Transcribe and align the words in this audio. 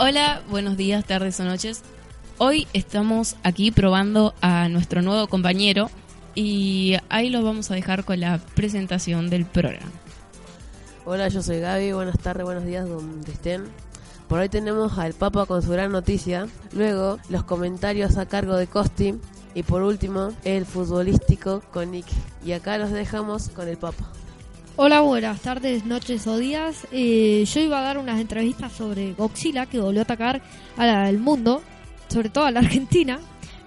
Hola, 0.00 0.42
buenos 0.48 0.76
días, 0.76 1.04
tardes 1.04 1.38
o 1.40 1.44
noches. 1.44 1.82
Hoy 2.40 2.68
estamos 2.72 3.34
aquí 3.42 3.72
probando 3.72 4.32
a 4.40 4.68
nuestro 4.68 5.02
nuevo 5.02 5.26
compañero 5.26 5.90
y 6.36 6.94
ahí 7.08 7.30
lo 7.30 7.42
vamos 7.42 7.72
a 7.72 7.74
dejar 7.74 8.04
con 8.04 8.20
la 8.20 8.38
presentación 8.54 9.28
del 9.28 9.44
programa. 9.44 9.90
Hola, 11.04 11.26
yo 11.26 11.42
soy 11.42 11.58
Gaby, 11.58 11.90
buenas 11.90 12.16
tardes, 12.20 12.44
buenos 12.44 12.64
días 12.64 12.88
donde 12.88 13.32
estén. 13.32 13.64
Por 14.28 14.38
hoy 14.38 14.48
tenemos 14.48 14.96
al 14.98 15.14
Papa 15.14 15.46
con 15.46 15.62
su 15.62 15.70
gran 15.70 15.90
noticia, 15.90 16.46
luego 16.72 17.18
los 17.28 17.42
comentarios 17.42 18.16
a 18.18 18.26
cargo 18.26 18.54
de 18.54 18.68
Costi 18.68 19.14
y 19.54 19.64
por 19.64 19.82
último 19.82 20.30
el 20.44 20.64
futbolístico 20.64 21.60
con 21.72 21.90
Nick. 21.90 22.06
Y 22.44 22.52
acá 22.52 22.78
los 22.78 22.92
dejamos 22.92 23.48
con 23.48 23.66
el 23.66 23.78
Papa. 23.78 24.12
Hola, 24.76 25.00
buenas 25.00 25.40
tardes, 25.40 25.84
noches 25.86 26.24
o 26.28 26.38
días. 26.38 26.86
Eh, 26.92 27.44
yo 27.52 27.60
iba 27.60 27.80
a 27.80 27.82
dar 27.82 27.98
unas 27.98 28.20
entrevistas 28.20 28.70
sobre 28.70 29.14
Godzilla 29.14 29.66
que 29.66 29.80
volvió 29.80 30.02
a 30.02 30.04
atacar 30.04 30.40
al 30.76 31.18
mundo, 31.18 31.62
sobre 32.08 32.30
todo 32.30 32.44
a 32.46 32.50
la 32.50 32.60
Argentina, 32.60 33.18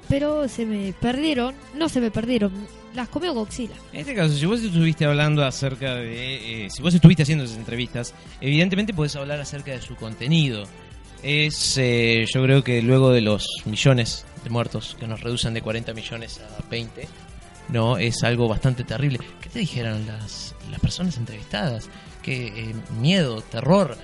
pero 0.09 0.47
se 0.47 0.65
me 0.65 0.93
perdieron, 0.93 1.55
no 1.75 1.87
se 1.89 2.01
me 2.01 2.11
perdieron, 2.11 2.51
las 2.93 3.07
comió 3.07 3.33
Godzilla. 3.33 3.75
En 3.93 4.01
este 4.01 4.13
caso, 4.15 4.35
si 4.35 4.45
vos 4.45 4.61
estuviste 4.61 5.05
hablando 5.05 5.43
acerca 5.45 5.95
de. 5.95 6.65
eh, 6.65 6.69
si 6.69 6.81
vos 6.81 6.93
estuviste 6.93 7.23
haciendo 7.23 7.45
esas 7.45 7.57
entrevistas, 7.57 8.13
evidentemente 8.41 8.93
podés 8.93 9.15
hablar 9.15 9.39
acerca 9.39 9.71
de 9.71 9.81
su 9.81 9.95
contenido. 9.95 10.63
Es, 11.23 11.77
eh, 11.77 12.25
yo 12.33 12.41
creo 12.43 12.63
que 12.63 12.81
luego 12.81 13.11
de 13.11 13.21
los 13.21 13.45
millones 13.65 14.25
de 14.43 14.49
muertos 14.49 14.97
que 14.99 15.07
nos 15.07 15.21
reducen 15.21 15.53
de 15.53 15.61
40 15.61 15.93
millones 15.93 16.39
a 16.41 16.67
20, 16.69 17.07
no 17.69 17.97
es 17.99 18.23
algo 18.23 18.47
bastante 18.47 18.83
terrible. 18.83 19.19
¿Qué 19.39 19.49
te 19.49 19.59
dijeron 19.59 20.05
las, 20.07 20.55
las 20.71 20.79
personas 20.79 21.17
entrevistadas? 21.17 21.89
¿Qué 22.23 22.47
eh, 22.47 22.75
miedo, 22.99 23.41
terror, 23.41 23.95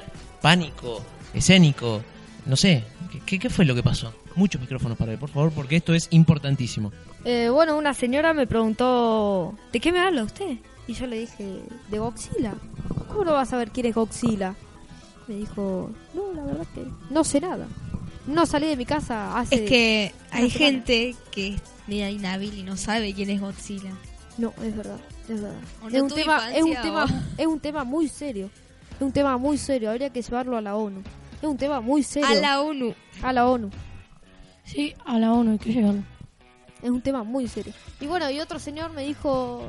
pánico, 0.41 1.03
escénico? 1.33 2.03
No 2.45 2.55
sé, 2.55 2.83
¿qué- 3.11 3.19
¿qué, 3.25 3.39
qué 3.39 3.49
fue 3.49 3.65
lo 3.65 3.73
que 3.75 3.83
pasó? 3.83 4.13
Muchos 4.37 4.61
micrófonos 4.61 4.97
para 4.97 5.11
él, 5.11 5.17
por 5.17 5.29
favor, 5.29 5.51
porque 5.51 5.77
esto 5.77 5.95
es 5.95 6.07
importantísimo. 6.11 6.91
Eh, 7.25 7.49
bueno, 7.49 7.75
una 7.75 7.95
señora 7.95 8.35
me 8.35 8.45
preguntó, 8.45 9.55
¿de 9.73 9.79
qué 9.79 9.91
me 9.91 9.99
habla 9.99 10.23
usted? 10.23 10.57
Y 10.87 10.93
yo 10.93 11.07
le 11.07 11.19
dije, 11.19 11.63
de 11.89 11.99
Godzilla. 11.99 12.53
¿Cómo 13.07 13.25
no 13.25 13.33
vas 13.33 13.47
a 13.47 13.51
saber 13.51 13.71
quién 13.71 13.87
es 13.87 13.95
Godzilla? 13.95 14.53
Me 15.27 15.37
dijo, 15.37 15.91
no, 16.13 16.33
la 16.33 16.43
verdad 16.43 16.67
que 16.75 16.85
no 17.09 17.23
sé 17.23 17.41
nada. 17.41 17.67
No 18.27 18.45
salí 18.45 18.67
de 18.67 18.77
mi 18.77 18.85
casa 18.85 19.37
hace... 19.39 19.55
Es 19.55 19.61
que 19.61 20.13
hay 20.29 20.51
semana. 20.51 20.71
gente 20.71 21.15
que 21.31 21.55
es 21.55 21.61
media 21.87 22.11
inhábil 22.11 22.53
y 22.53 22.61
no 22.61 22.77
sabe 22.77 23.15
quién 23.15 23.31
es 23.31 23.41
Godzilla. 23.41 23.91
No, 24.37 24.53
es 24.63 24.77
verdad, 24.77 24.99
es 25.27 25.41
verdad. 25.41 25.59
O 25.83 25.87
es, 25.87 25.93
no 25.95 26.03
un 26.03 26.09
tema, 26.11 26.55
es, 26.55 26.63
un 26.63 26.75
tema, 26.75 27.05
es 27.37 27.47
un 27.47 27.59
tema 27.59 27.83
muy 27.83 28.07
serio. 28.07 28.51
Es 28.95 29.01
un 29.01 29.11
tema 29.11 29.35
muy 29.37 29.57
serio, 29.57 29.89
habría 29.89 30.11
que 30.11 30.21
llevarlo 30.21 30.55
a 30.57 30.61
la 30.61 30.75
ONU. 30.75 31.01
Es 31.41 31.47
un 31.47 31.57
tema 31.57 31.81
muy 31.81 32.03
serio. 32.03 32.29
A 32.29 32.35
la 32.35 32.61
ONU. 32.61 32.93
A 33.23 33.33
la 33.33 33.47
ONU. 33.47 33.71
Sí, 34.67 34.93
a 35.05 35.17
la 35.17 35.31
ONU 35.33 35.53
hay 35.53 35.57
que 35.59 35.73
llevarlo. 35.73 36.03
Es 36.81 36.89
un 36.91 37.01
tema 37.01 37.23
muy 37.23 37.47
serio. 37.47 37.73
Y 37.99 38.05
bueno, 38.05 38.29
y 38.29 38.39
otro 38.39 38.59
señor 38.59 38.91
me 38.91 39.03
dijo, 39.03 39.67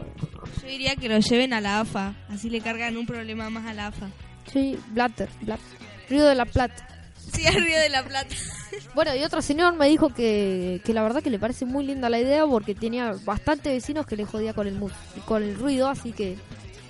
Yo 0.63 0.69
diría 0.69 0.95
que 0.97 1.09
lo 1.09 1.19
lleven 1.19 1.53
a 1.55 1.61
la 1.61 1.81
AFA. 1.81 2.15
Así 2.29 2.51
le 2.51 2.61
cargan 2.61 2.97
un 2.99 3.07
problema 3.07 3.49
más 3.49 3.65
a 3.67 3.73
la 3.75 3.87
AFA. 3.87 4.09
sí, 4.53 4.79
Blatter, 4.91 5.29
Blatter, 5.41 5.65
Río 6.11 6.27
de 6.27 6.35
la 6.35 6.45
Plata. 6.45 6.87
Sí, 7.33 7.47
al 7.47 7.55
Río 7.55 7.79
de 7.79 7.89
la 7.89 8.03
Plata. 8.05 8.35
Bueno, 8.95 9.15
y 9.17 9.23
otro 9.23 9.41
señor 9.41 9.75
me 9.75 9.89
dijo 9.89 10.11
que, 10.11 10.83
que 10.85 10.93
la 10.93 11.03
verdad 11.03 11.23
que 11.23 11.31
le 11.31 11.39
parece 11.39 11.65
muy 11.65 11.85
linda 11.87 12.11
la 12.11 12.21
idea 12.21 12.47
porque 12.47 12.75
tenía 12.75 13.15
bastante 13.25 13.71
vecinos 13.73 14.05
que 14.07 14.15
le 14.17 14.27
jodía 14.27 14.53
con 14.53 14.67
el 14.67 14.75
mu- 14.75 14.91
con 15.25 15.43
el 15.43 15.57
ruido, 15.57 15.89
así 15.89 16.13
que 16.13 16.37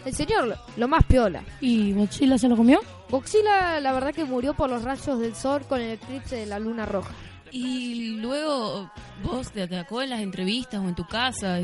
el 0.05 0.13
señor 0.15 0.49
lo, 0.49 0.57
lo 0.77 0.89
más 0.89 1.05
piola. 1.05 1.45
¿Y 1.61 1.93
Godzilla 1.93 2.37
se 2.37 2.49
lo 2.49 2.57
comió? 2.57 2.81
Godzilla 3.11 3.79
la 3.81 3.93
verdad 3.93 4.13
que 4.13 4.25
murió 4.25 4.55
por 4.55 4.69
los 4.71 4.83
rayos 4.83 5.21
del 5.21 5.37
sol 5.37 5.63
con 5.69 5.81
el 5.81 5.93
eclipse 5.93 6.35
de 6.37 6.47
la 6.47 6.59
luna 6.59 6.85
roja. 6.85 7.15
Y 7.51 8.17
luego 8.17 8.91
vos 9.23 9.51
te 9.51 9.63
atacó 9.63 10.03
en 10.03 10.11
las 10.11 10.21
entrevistas 10.21 10.81
o 10.81 10.89
en 10.89 10.95
tu 10.95 11.07
casa. 11.07 11.61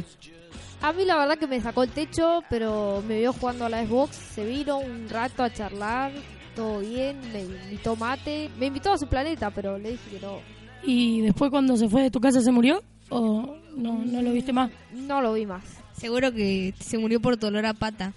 A 0.82 0.92
mí 0.92 1.04
la 1.04 1.16
verdad 1.16 1.38
que 1.38 1.46
me 1.46 1.60
sacó 1.60 1.82
el 1.82 1.90
techo, 1.90 2.42
pero 2.50 3.02
me 3.06 3.18
vio 3.18 3.32
jugando 3.32 3.64
a 3.64 3.68
la 3.68 3.86
Xbox, 3.86 4.16
se 4.16 4.44
vino 4.44 4.78
un 4.78 5.08
rato 5.08 5.42
a 5.42 5.52
charlar, 5.52 6.12
todo 6.54 6.80
bien, 6.80 7.18
me 7.32 7.42
invitó 7.42 7.96
mate, 7.96 8.50
me 8.58 8.66
invitó 8.66 8.92
a 8.92 8.98
su 8.98 9.06
planeta, 9.06 9.50
pero 9.50 9.78
le 9.78 9.92
dije 9.92 10.10
que 10.10 10.20
no, 10.20 10.40
¿Y 10.82 11.22
después 11.22 11.50
cuando 11.50 11.76
se 11.76 11.88
fue 11.88 12.02
de 12.02 12.10
tu 12.10 12.20
casa 12.20 12.40
se 12.42 12.52
murió? 12.52 12.82
¿O 13.08 13.56
no, 13.76 14.04
no 14.04 14.22
lo 14.22 14.32
viste 14.32 14.52
más? 14.52 14.70
no 14.92 15.22
lo 15.22 15.32
vi 15.32 15.46
más. 15.46 15.64
Seguro 15.96 16.32
que 16.32 16.74
se 16.78 16.98
murió 16.98 17.20
por 17.20 17.38
dolor 17.38 17.64
a 17.64 17.72
pata. 17.72 18.12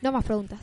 No 0.00 0.12
más 0.12 0.24
preguntas. 0.24 0.60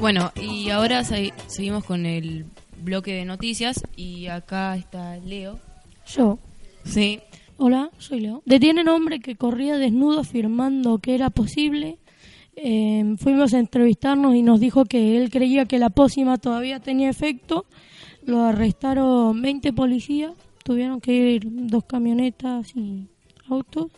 Bueno, 0.00 0.30
y 0.40 0.70
ahora 0.70 1.02
se- 1.04 1.32
seguimos 1.46 1.84
con 1.84 2.06
el 2.06 2.46
bloque 2.82 3.12
de 3.14 3.24
noticias 3.24 3.82
y 3.96 4.26
acá 4.26 4.76
está 4.76 5.16
Leo. 5.18 5.58
Yo. 6.06 6.38
Sí. 6.84 7.20
Hola, 7.56 7.90
soy 7.98 8.20
Leo. 8.20 8.42
Detienen 8.46 8.88
hombre 8.88 9.18
que 9.18 9.34
corría 9.36 9.76
desnudo 9.76 10.20
afirmando 10.20 10.98
que 10.98 11.14
era 11.14 11.30
posible. 11.30 11.98
Eh, 12.54 13.14
fuimos 13.18 13.52
a 13.54 13.58
entrevistarnos 13.58 14.34
y 14.34 14.42
nos 14.42 14.60
dijo 14.60 14.84
que 14.84 15.16
él 15.16 15.30
creía 15.30 15.64
que 15.66 15.78
la 15.78 15.90
pócima 15.90 16.38
todavía 16.38 16.78
tenía 16.80 17.10
efecto. 17.10 17.66
Lo 18.24 18.42
arrestaron 18.44 19.40
20 19.42 19.72
policías. 19.72 20.32
Tuvieron 20.64 21.00
que 21.00 21.12
ir 21.32 21.42
dos 21.44 21.84
camionetas 21.84 22.74
y 22.76 23.08
autos. 23.48 23.90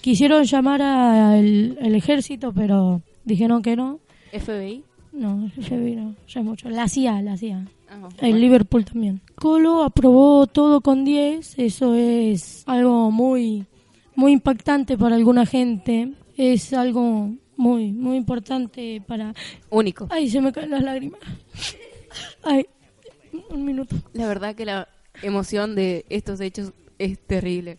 Quisieron 0.00 0.44
llamar 0.44 0.80
al 0.80 1.76
el 1.80 1.94
ejército, 1.94 2.52
pero 2.54 3.02
dijeron 3.24 3.60
que 3.60 3.76
no. 3.76 4.00
FBI. 4.32 4.82
No, 5.16 5.44
el 5.44 5.64
FBI 5.64 5.96
no, 5.96 6.14
ya 6.28 6.40
es 6.40 6.46
mucho. 6.46 6.68
La 6.68 6.88
CIA, 6.88 7.22
la 7.22 7.36
CIA. 7.36 7.66
El 8.20 8.40
Liverpool 8.40 8.84
también. 8.84 9.22
Colo 9.34 9.82
aprobó 9.82 10.46
todo 10.46 10.82
con 10.82 11.04
10. 11.04 11.58
Eso 11.58 11.94
es 11.94 12.62
algo 12.66 13.10
muy, 13.10 13.64
muy 14.14 14.32
impactante 14.32 14.98
para 14.98 15.16
alguna 15.16 15.46
gente. 15.46 16.12
Es 16.36 16.74
algo 16.74 17.30
muy, 17.56 17.92
muy 17.92 18.18
importante 18.18 19.02
para... 19.06 19.32
Único. 19.70 20.06
Ay, 20.10 20.28
se 20.28 20.40
me 20.40 20.52
caen 20.52 20.70
las 20.70 20.82
lágrimas. 20.82 21.20
Ay, 22.42 22.66
un 23.48 23.64
minuto. 23.64 23.96
La 24.12 24.26
verdad 24.28 24.54
que 24.54 24.66
la 24.66 24.88
emoción 25.22 25.74
de 25.74 26.04
estos 26.10 26.40
hechos 26.42 26.72
es 26.98 27.18
terrible. 27.18 27.78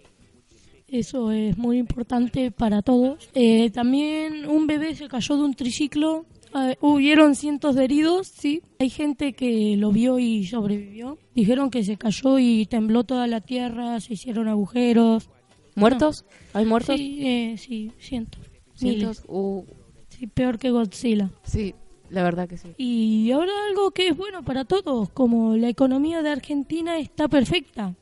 Eso 0.88 1.31
es 1.31 1.57
muy 1.57 1.78
importante 1.78 2.50
para 2.50 2.81
todos. 2.81 3.30
Eh, 3.34 3.69
también 3.72 4.48
un 4.48 4.68
bebé 4.68 4.95
se 4.95 5.07
cayó 5.07 5.36
de 5.36 5.44
un 5.44 5.54
triciclo. 5.54 6.25
Eh, 6.56 6.78
hubieron 6.82 7.36
cientos 7.36 7.76
de 7.76 7.84
heridos, 7.86 8.28
sí. 8.28 8.62
Hay 8.80 8.90
gente 8.90 9.34
que 9.34 9.76
lo 9.78 9.92
vio 9.92 10.20
y 10.20 10.46
sobrevivió. 10.46 11.18
Dijeron 11.36 11.70
que 11.70 11.84
se 11.84 11.98
cayó 11.98 12.40
y 12.40 12.66
tembló 12.66 13.04
toda 13.04 13.28
la 13.28 13.42
tierra, 13.42 14.00
se 14.00 14.14
hicieron 14.14 14.48
agujeros. 14.48 15.30
¿Muertos? 15.76 16.26
¿Hay 16.54 16.66
muertos? 16.66 16.96
Sí, 16.98 17.20
eh, 17.22 17.56
sí, 17.58 17.92
cientos. 18.00 18.42
¿Cientos? 18.76 19.24
Uh, 19.28 19.64
Sí, 20.10 20.26
peor 20.26 20.58
que 20.58 20.72
Godzilla. 20.72 21.30
sí, 21.44 21.76
la 22.10 22.24
verdad 22.24 22.50
que 22.50 22.58
sí. 22.58 22.70
Y 22.78 23.30
ahora 23.32 23.52
algo 23.70 23.92
que 23.92 24.08
es 24.08 24.18
bueno 24.18 24.42
para 24.42 24.66
todos, 24.66 25.10
como 25.12 25.56
la 25.56 25.70
economía 25.70 26.24
de 26.24 26.30
Argentina 26.32 26.98
está 26.98 27.28
perfecta. 27.28 27.94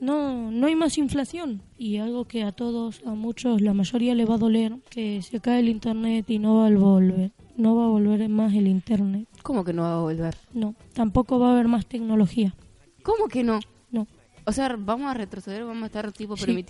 No, 0.00 0.50
no 0.50 0.66
hay 0.66 0.74
más 0.76 0.98
inflación. 0.98 1.62
Y 1.78 1.98
algo 1.98 2.24
que 2.24 2.42
a 2.42 2.52
todos, 2.52 3.02
a 3.06 3.10
muchos, 3.10 3.60
la 3.60 3.74
mayoría 3.74 4.14
le 4.14 4.24
va 4.24 4.34
a 4.34 4.38
doler, 4.38 4.74
que 4.88 5.20
se 5.22 5.40
cae 5.40 5.60
el 5.60 5.68
internet 5.68 6.28
y 6.30 6.38
no 6.38 6.56
va 6.58 6.66
a 6.66 6.70
volver. 6.70 7.30
No 7.56 7.76
va 7.76 7.84
a 7.84 7.88
volver 7.88 8.26
más 8.28 8.54
el 8.54 8.66
internet. 8.68 9.28
¿Cómo 9.42 9.62
que 9.64 9.72
no 9.74 9.82
va 9.82 9.96
a 9.96 10.00
volver? 10.00 10.34
No, 10.54 10.74
tampoco 10.94 11.38
va 11.38 11.48
a 11.50 11.52
haber 11.52 11.68
más 11.68 11.84
tecnología. 11.86 12.54
¿Cómo 13.02 13.28
que 13.28 13.42
no? 13.42 13.60
No, 13.90 14.06
O 14.46 14.52
sea, 14.52 14.74
vamos 14.78 15.10
a 15.10 15.14
retroceder, 15.14 15.64
vamos 15.64 15.82
a 15.82 15.86
estar 15.86 16.10
tipo 16.12 16.36
Sí. 16.36 16.64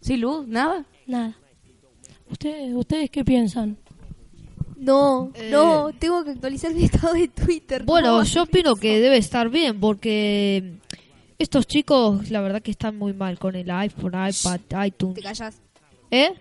¿Sin 0.00 0.20
luz? 0.20 0.46
¿Nada? 0.46 0.84
nada. 1.06 1.34
¿Ustedes, 2.30 2.74
¿Ustedes 2.74 3.10
qué 3.10 3.24
piensan? 3.24 3.76
No, 4.76 5.32
Eh. 5.34 5.48
no, 5.50 5.90
tengo 5.98 6.22
que 6.24 6.30
actualizar 6.30 6.72
mi 6.72 6.84
estado 6.84 7.14
de 7.14 7.28
Twitter. 7.28 7.82
Bueno, 7.84 8.18
No. 8.18 8.22
yo 8.24 8.42
opino 8.44 8.76
que 8.76 9.00
debe 9.00 9.16
estar 9.16 9.48
bien 9.50 9.80
porque 9.80 10.74
estos 11.38 11.66
chicos, 11.66 12.30
la 12.30 12.40
verdad 12.40 12.60
que 12.62 12.70
están 12.70 12.96
muy 12.96 13.12
mal 13.12 13.38
con 13.38 13.54
el 13.54 13.70
iPhone, 13.70 14.12
iPad, 14.14 14.60
Te 14.66 14.86
iTunes. 14.86 15.22
callas. 15.22 15.60
¿Eh? 16.10 16.34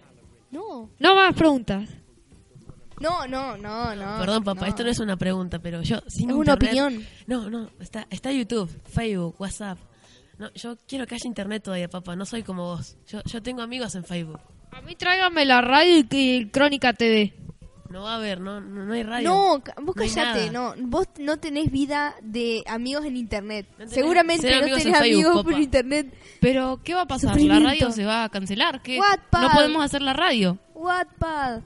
No, 0.51 0.89
No 0.99 1.15
más 1.15 1.33
preguntas. 1.35 1.89
no, 2.99 3.27
no, 3.27 3.57
no, 3.57 3.93
no. 3.95 4.19
Perdón, 4.19 4.43
papá, 4.43 4.67
esto 4.67 4.83
no 4.83 4.89
es 4.89 4.99
una 4.99 5.17
pregunta, 5.17 5.59
pero 5.59 5.81
yo 5.83 5.99
sin 6.07 6.29
Es 6.31 6.35
una 6.35 6.53
internet- 6.53 6.81
opinión. 6.83 7.05
No, 7.27 7.49
no, 7.49 7.69
está, 7.79 8.07
está 8.09 8.31
YouTube, 8.31 8.69
Facebook, 8.85 9.35
WhatsApp. 9.39 9.77
No, 10.39 10.51
yo 10.53 10.77
quiero 10.87 11.05
que 11.05 11.15
haya 11.15 11.27
internet 11.27 11.63
todavía, 11.63 11.89
papá. 11.89 12.15
No 12.15 12.25
soy 12.25 12.43
como 12.43 12.63
vos. 12.63 12.95
Yo, 13.07 13.21
yo 13.25 13.41
tengo 13.41 13.61
amigos 13.61 13.95
en 13.95 14.03
Facebook. 14.03 14.39
A 14.71 14.81
mí 14.81 14.95
tráigame 14.95 15.45
la 15.45 15.61
radio 15.61 15.97
y, 15.97 16.07
y 16.11 16.45
Crónica 16.49 16.93
TV. 16.93 17.33
No 17.89 18.03
va 18.03 18.13
a 18.13 18.15
haber, 18.17 18.39
no, 18.41 18.59
no, 18.61 18.85
no 18.85 18.93
hay 18.93 19.03
radio. 19.03 19.29
No, 19.29 19.61
vos 19.83 19.95
callate, 19.95 20.49
no. 20.51 20.73
Vos 20.79 21.07
no 21.19 21.37
tenés 21.37 21.71
vida 21.71 22.15
de 22.21 22.63
amigos 22.67 23.05
en 23.05 23.15
internet. 23.17 23.65
No 23.77 23.85
tenés- 23.85 23.89
Seguramente 23.93 24.49
no 24.51 24.57
amigos 24.57 24.83
tenés 24.83 24.97
Facebook, 24.99 25.25
amigos 25.25 25.43
por 25.43 25.51
papá. 25.53 25.63
internet. 25.63 26.13
Pero, 26.41 26.79
¿qué 26.83 26.93
va 26.93 27.01
a 27.01 27.07
pasar? 27.07 27.39
La 27.41 27.59
radio 27.59 27.91
se 27.91 28.05
va 28.05 28.23
a 28.25 28.29
cancelar. 28.29 28.81
¿Qué? 28.81 28.99
Wattpad. 28.99 29.41
No 29.41 29.49
podemos 29.51 29.83
hacer 29.85 30.01
la 30.01 30.13
radio. 30.13 30.57
Wattpad. 30.75 31.61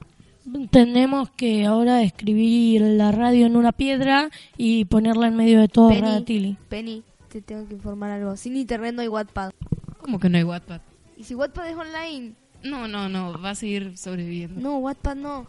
Tenemos 0.70 1.30
que 1.30 1.64
ahora 1.66 2.02
escribir 2.02 2.80
la 2.82 3.12
radio 3.12 3.46
en 3.46 3.56
una 3.56 3.70
piedra 3.72 4.28
y 4.56 4.84
ponerla 4.86 5.28
en 5.28 5.36
medio 5.36 5.60
de 5.60 5.68
todo 5.68 5.88
Penny, 5.90 6.00
Radatili. 6.00 6.56
Penny, 6.68 7.02
te 7.28 7.40
tengo 7.42 7.66
que 7.68 7.74
informar 7.74 8.10
algo. 8.10 8.36
Sin 8.36 8.56
internet 8.56 8.94
no 8.94 9.02
hay 9.02 9.08
Wattpad. 9.08 9.52
¿Cómo 10.00 10.18
que 10.18 10.28
no 10.28 10.38
hay 10.38 10.44
Wattpad? 10.44 10.80
Y 11.16 11.24
si 11.24 11.34
Wattpad 11.36 11.68
es 11.68 11.76
online, 11.76 12.32
No, 12.64 12.88
no, 12.88 13.08
no, 13.08 13.40
va 13.40 13.50
a 13.50 13.54
seguir 13.54 13.96
sobreviviendo. 13.96 14.60
no, 14.60 14.78
Wattpad 14.78 15.14
no. 15.16 15.46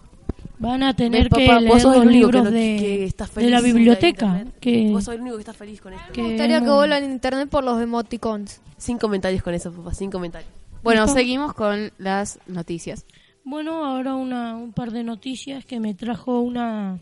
Van 0.59 0.83
a 0.83 0.95
tener 0.95 1.29
¿Ves, 1.29 1.33
que 1.37 1.45
papá? 1.47 1.55
Vos 1.55 1.63
leer 1.65 1.81
sos 1.81 1.93
el 1.95 1.99
los 1.99 2.07
único 2.07 2.27
que 2.29 2.33
libros 2.37 2.43
no- 2.45 2.51
de, 2.51 2.75
que 2.79 3.03
está 3.05 3.25
de 3.25 3.31
feliz 3.31 3.51
la 3.51 3.57
sin 3.59 3.67
la 3.69 3.73
biblioteca. 3.73 4.45
Que, 4.61 4.89
Vos 4.91 5.03
sos 5.03 5.15
el 5.15 5.21
único 5.21 5.35
que 5.37 5.41
está 5.41 5.53
feliz 5.53 5.81
con 5.81 5.93
esto. 5.93 6.13
que 6.13 6.21
Me 6.21 6.27
gustaría 6.29 6.61
que 6.61 6.69
vuelvan 6.69 7.03
en 7.03 7.11
internet 7.11 7.49
por 7.49 7.63
los 7.63 7.81
emoticons. 7.81 8.61
Sin 8.77 8.97
comentarios 8.97 9.41
con 9.43 9.53
eso, 9.53 9.71
papá, 9.71 9.93
sin 9.93 10.09
comentarios. 10.11 10.49
Bueno, 10.83 11.01
¿Listo? 11.03 11.17
seguimos 11.17 11.53
con 11.53 11.91
las 11.97 12.39
noticias. 12.47 13.05
Bueno, 13.45 13.85
ahora 13.85 14.15
una, 14.15 14.55
un 14.55 14.73
par 14.73 14.91
de 14.91 15.03
noticias 15.03 15.65
que 15.65 15.79
me 15.79 15.93
trajo 15.93 16.39
una 16.41 16.99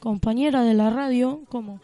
compañera 0.00 0.62
de 0.62 0.74
la 0.74 0.90
radio, 0.90 1.42
como 1.48 1.80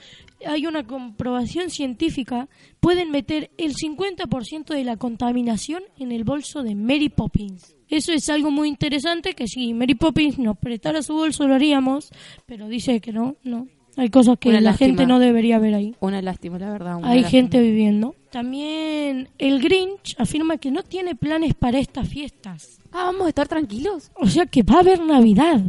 hay 0.47 0.67
una 0.67 0.87
comprobación 0.87 1.71
científica, 1.71 2.49
pueden 2.81 3.11
meter 3.11 3.51
el 3.59 3.75
50% 3.75 4.75
de 4.75 4.85
la 4.85 4.97
contaminación 4.97 5.83
en 5.99 6.13
el 6.13 6.25
bolso 6.25 6.63
de 6.63 6.75
Mary 6.75 7.09
Poppins. 7.09 7.75
Eso 7.89 8.13
es 8.13 8.29
algo 8.31 8.51
muy 8.51 8.69
interesante 8.69 9.35
que 9.35 9.49
si 9.49 9.75
Mary 9.75 9.95
Poppins 9.95 10.39
nos 10.39 10.57
prestara 10.59 11.03
su 11.03 11.15
bolso 11.15 11.47
lo 11.49 11.55
haríamos, 11.55 12.11
pero 12.47 12.69
dice 12.69 13.01
que 13.01 13.13
no, 13.13 13.37
no. 13.43 13.67
Hay 13.97 14.09
cosas 14.09 14.39
que 14.39 14.51
Una 14.51 14.61
la 14.61 14.71
lástima. 14.71 14.87
gente 14.87 15.07
no 15.07 15.19
debería 15.19 15.59
ver 15.59 15.75
ahí. 15.75 15.97
Una 16.01 16.23
lástima, 16.23 16.59
la 16.59 16.71
verdad. 16.71 16.97
Hay 17.03 17.23
lástima. 17.23 17.29
gente 17.29 17.61
viviendo. 17.61 18.15
También 18.31 19.29
el 19.39 19.61
Grinch 19.61 20.15
afirma 20.17 20.59
que 20.59 20.71
no 20.71 20.85
tiene 20.85 21.17
planes 21.17 21.55
para 21.55 21.81
estas 21.81 22.09
fiestas. 22.09 22.79
Ah, 22.93 23.05
vamos 23.07 23.27
a 23.27 23.29
estar 23.31 23.49
tranquilos. 23.49 24.13
O 24.15 24.29
sea 24.29 24.47
que 24.47 24.63
va 24.63 24.77
a 24.77 24.81
haber 24.81 25.01
Navidad. 25.01 25.61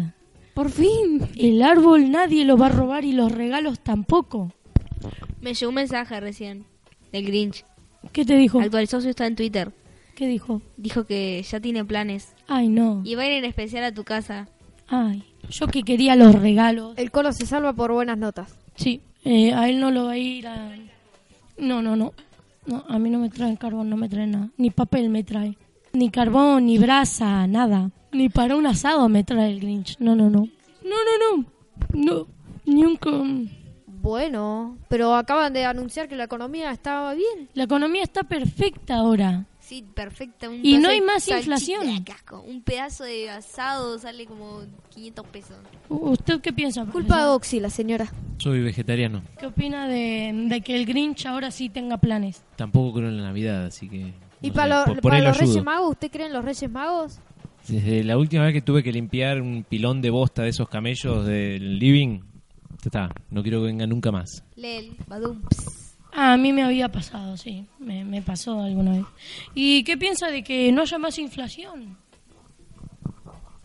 Por 0.53 0.69
fin. 0.69 1.27
El 1.35 1.63
árbol 1.63 2.11
nadie 2.11 2.45
lo 2.45 2.57
va 2.57 2.67
a 2.67 2.69
robar 2.69 3.03
y 3.05 3.13
los 3.13 3.31
regalos 3.31 3.79
tampoco. 3.79 4.51
Me 5.41 5.53
llegó 5.53 5.69
un 5.69 5.75
mensaje 5.75 6.19
recién 6.19 6.65
del 7.11 7.25
Grinch. 7.25 7.65
¿Qué 8.11 8.25
te 8.25 8.35
dijo? 8.35 8.59
Actualizó 8.59 9.01
su 9.01 9.09
estado 9.09 9.27
en 9.27 9.35
Twitter. 9.35 9.71
¿Qué 10.15 10.27
dijo? 10.27 10.61
Dijo 10.77 11.05
que 11.05 11.41
ya 11.43 11.59
tiene 11.59 11.83
planes. 11.85 12.33
Ay, 12.47 12.67
no. 12.67 13.01
Y 13.03 13.15
va 13.15 13.23
a 13.23 13.27
ir 13.27 13.33
en 13.33 13.45
especial 13.45 13.83
a 13.83 13.91
tu 13.93 14.03
casa. 14.03 14.47
Ay, 14.87 15.23
yo 15.49 15.67
que 15.67 15.83
quería 15.83 16.15
los 16.15 16.35
regalos. 16.35 16.97
El 16.97 17.11
colo 17.11 17.31
se 17.33 17.45
salva 17.45 17.73
por 17.73 17.91
buenas 17.91 18.17
notas. 18.17 18.57
Sí, 18.75 19.01
eh, 19.23 19.53
a 19.53 19.69
él 19.69 19.79
no 19.79 19.89
lo 19.91 20.05
va 20.05 20.11
a 20.11 20.17
ir 20.17 20.47
a... 20.47 20.75
No, 21.57 21.81
no, 21.81 21.95
no. 21.95 22.13
No, 22.65 22.83
a 22.87 22.99
mí 22.99 23.09
no 23.09 23.17
me 23.19 23.29
traen 23.29 23.55
carbón, 23.55 23.89
no 23.89 23.97
me 23.97 24.09
traen 24.09 24.31
nada. 24.31 24.49
Ni 24.57 24.69
papel 24.69 25.09
me 25.09 25.23
trae. 25.23 25.57
Ni 25.93 26.09
carbón, 26.09 26.67
ni 26.67 26.77
brasa, 26.77 27.47
nada. 27.47 27.89
Ni 28.11 28.29
para 28.29 28.55
un 28.55 28.67
asado 28.67 29.09
me 29.09 29.23
trae 29.23 29.51
el 29.51 29.59
Grinch. 29.59 29.97
No, 29.99 30.15
no, 30.15 30.29
no. 30.29 30.47
No, 30.83 30.95
no, 31.07 31.37
no. 31.37 31.45
No, 31.93 32.27
ni 32.65 32.83
un... 32.85 32.95
com- 32.97 33.47
Bueno, 34.01 34.77
pero 34.89 35.13
acaban 35.15 35.53
de 35.53 35.63
anunciar 35.65 36.07
que 36.07 36.15
la 36.15 36.23
economía 36.23 36.71
estaba 36.71 37.13
bien. 37.13 37.49
La 37.53 37.63
economía 37.63 38.03
está 38.03 38.23
perfecta 38.23 38.95
ahora. 38.95 39.45
Sí, 39.59 39.85
perfecta. 39.93 40.49
Un 40.49 40.59
Y 40.65 40.77
no 40.79 40.89
hay 40.89 40.99
más 41.01 41.27
inflación. 41.29 41.83
Un 42.45 42.61
pedazo 42.61 43.03
de 43.03 43.29
asado 43.29 43.97
sale 43.99 44.25
como 44.25 44.61
500 44.89 45.27
pesos. 45.27 45.57
¿Usted 45.87 46.41
qué 46.41 46.51
piensa? 46.51 46.83
Culpa 46.85 47.19
de? 47.23 47.29
Oxy, 47.29 47.59
la 47.59 47.69
señora. 47.69 48.11
Soy 48.37 48.61
vegetariano. 48.61 49.21
¿Qué 49.39 49.45
opina 49.45 49.87
de, 49.87 50.31
de 50.49 50.61
que 50.61 50.75
el 50.75 50.85
Grinch 50.85 51.25
ahora 51.27 51.51
sí 51.51 51.69
tenga 51.69 51.97
planes? 51.97 52.43
Tampoco 52.55 52.97
creo 52.97 53.09
en 53.09 53.17
la 53.17 53.23
Navidad, 53.23 53.65
así 53.67 53.87
que. 53.87 54.13
¿Y 54.41 54.49
para, 54.51 54.85
lo- 54.87 54.95
los 54.95 55.37
Reyes. 55.37 55.63
Magos? 55.63 55.91
¿Usted 55.91 56.09
cree 56.11 56.25
en 56.25 56.33
los 56.33 56.43
Reyes 56.43 56.69
Magos? 56.69 57.19
Desde 57.67 58.03
la 58.03 58.17
última 58.17 58.43
vez 58.45 58.53
que 58.53 58.61
tuve 58.63 58.81
que 58.81 58.91
limpiar 58.91 59.39
un 59.39 59.63
pilón 59.63 60.01
de 60.01 60.09
bosta 60.09 60.41
de 60.41 60.49
esos 60.49 60.67
camellos 60.67 61.25
del 61.27 61.77
living, 61.77 62.19
ya 62.81 62.87
está, 62.87 63.09
no 63.29 63.41
quiero 63.43 63.59
que 63.61 63.67
venga 63.67 63.85
nunca 63.87 64.11
más. 64.11 64.43
Lel, 64.55 64.95
badum. 65.07 65.41
Ah, 66.13 66.33
a 66.33 66.37
mí 66.37 66.51
me 66.51 66.63
había 66.63 66.89
pasado, 66.91 67.37
sí. 67.37 67.65
Me, 67.79 68.03
me 68.03 68.21
pasó 68.21 68.61
alguna 68.61 68.91
vez. 68.91 69.05
¿Y 69.55 69.83
qué 69.83 69.97
piensa 69.97 70.27
de 70.27 70.43
que 70.43 70.71
no 70.71 70.81
haya 70.81 70.97
más 70.97 71.17
inflación? 71.19 71.97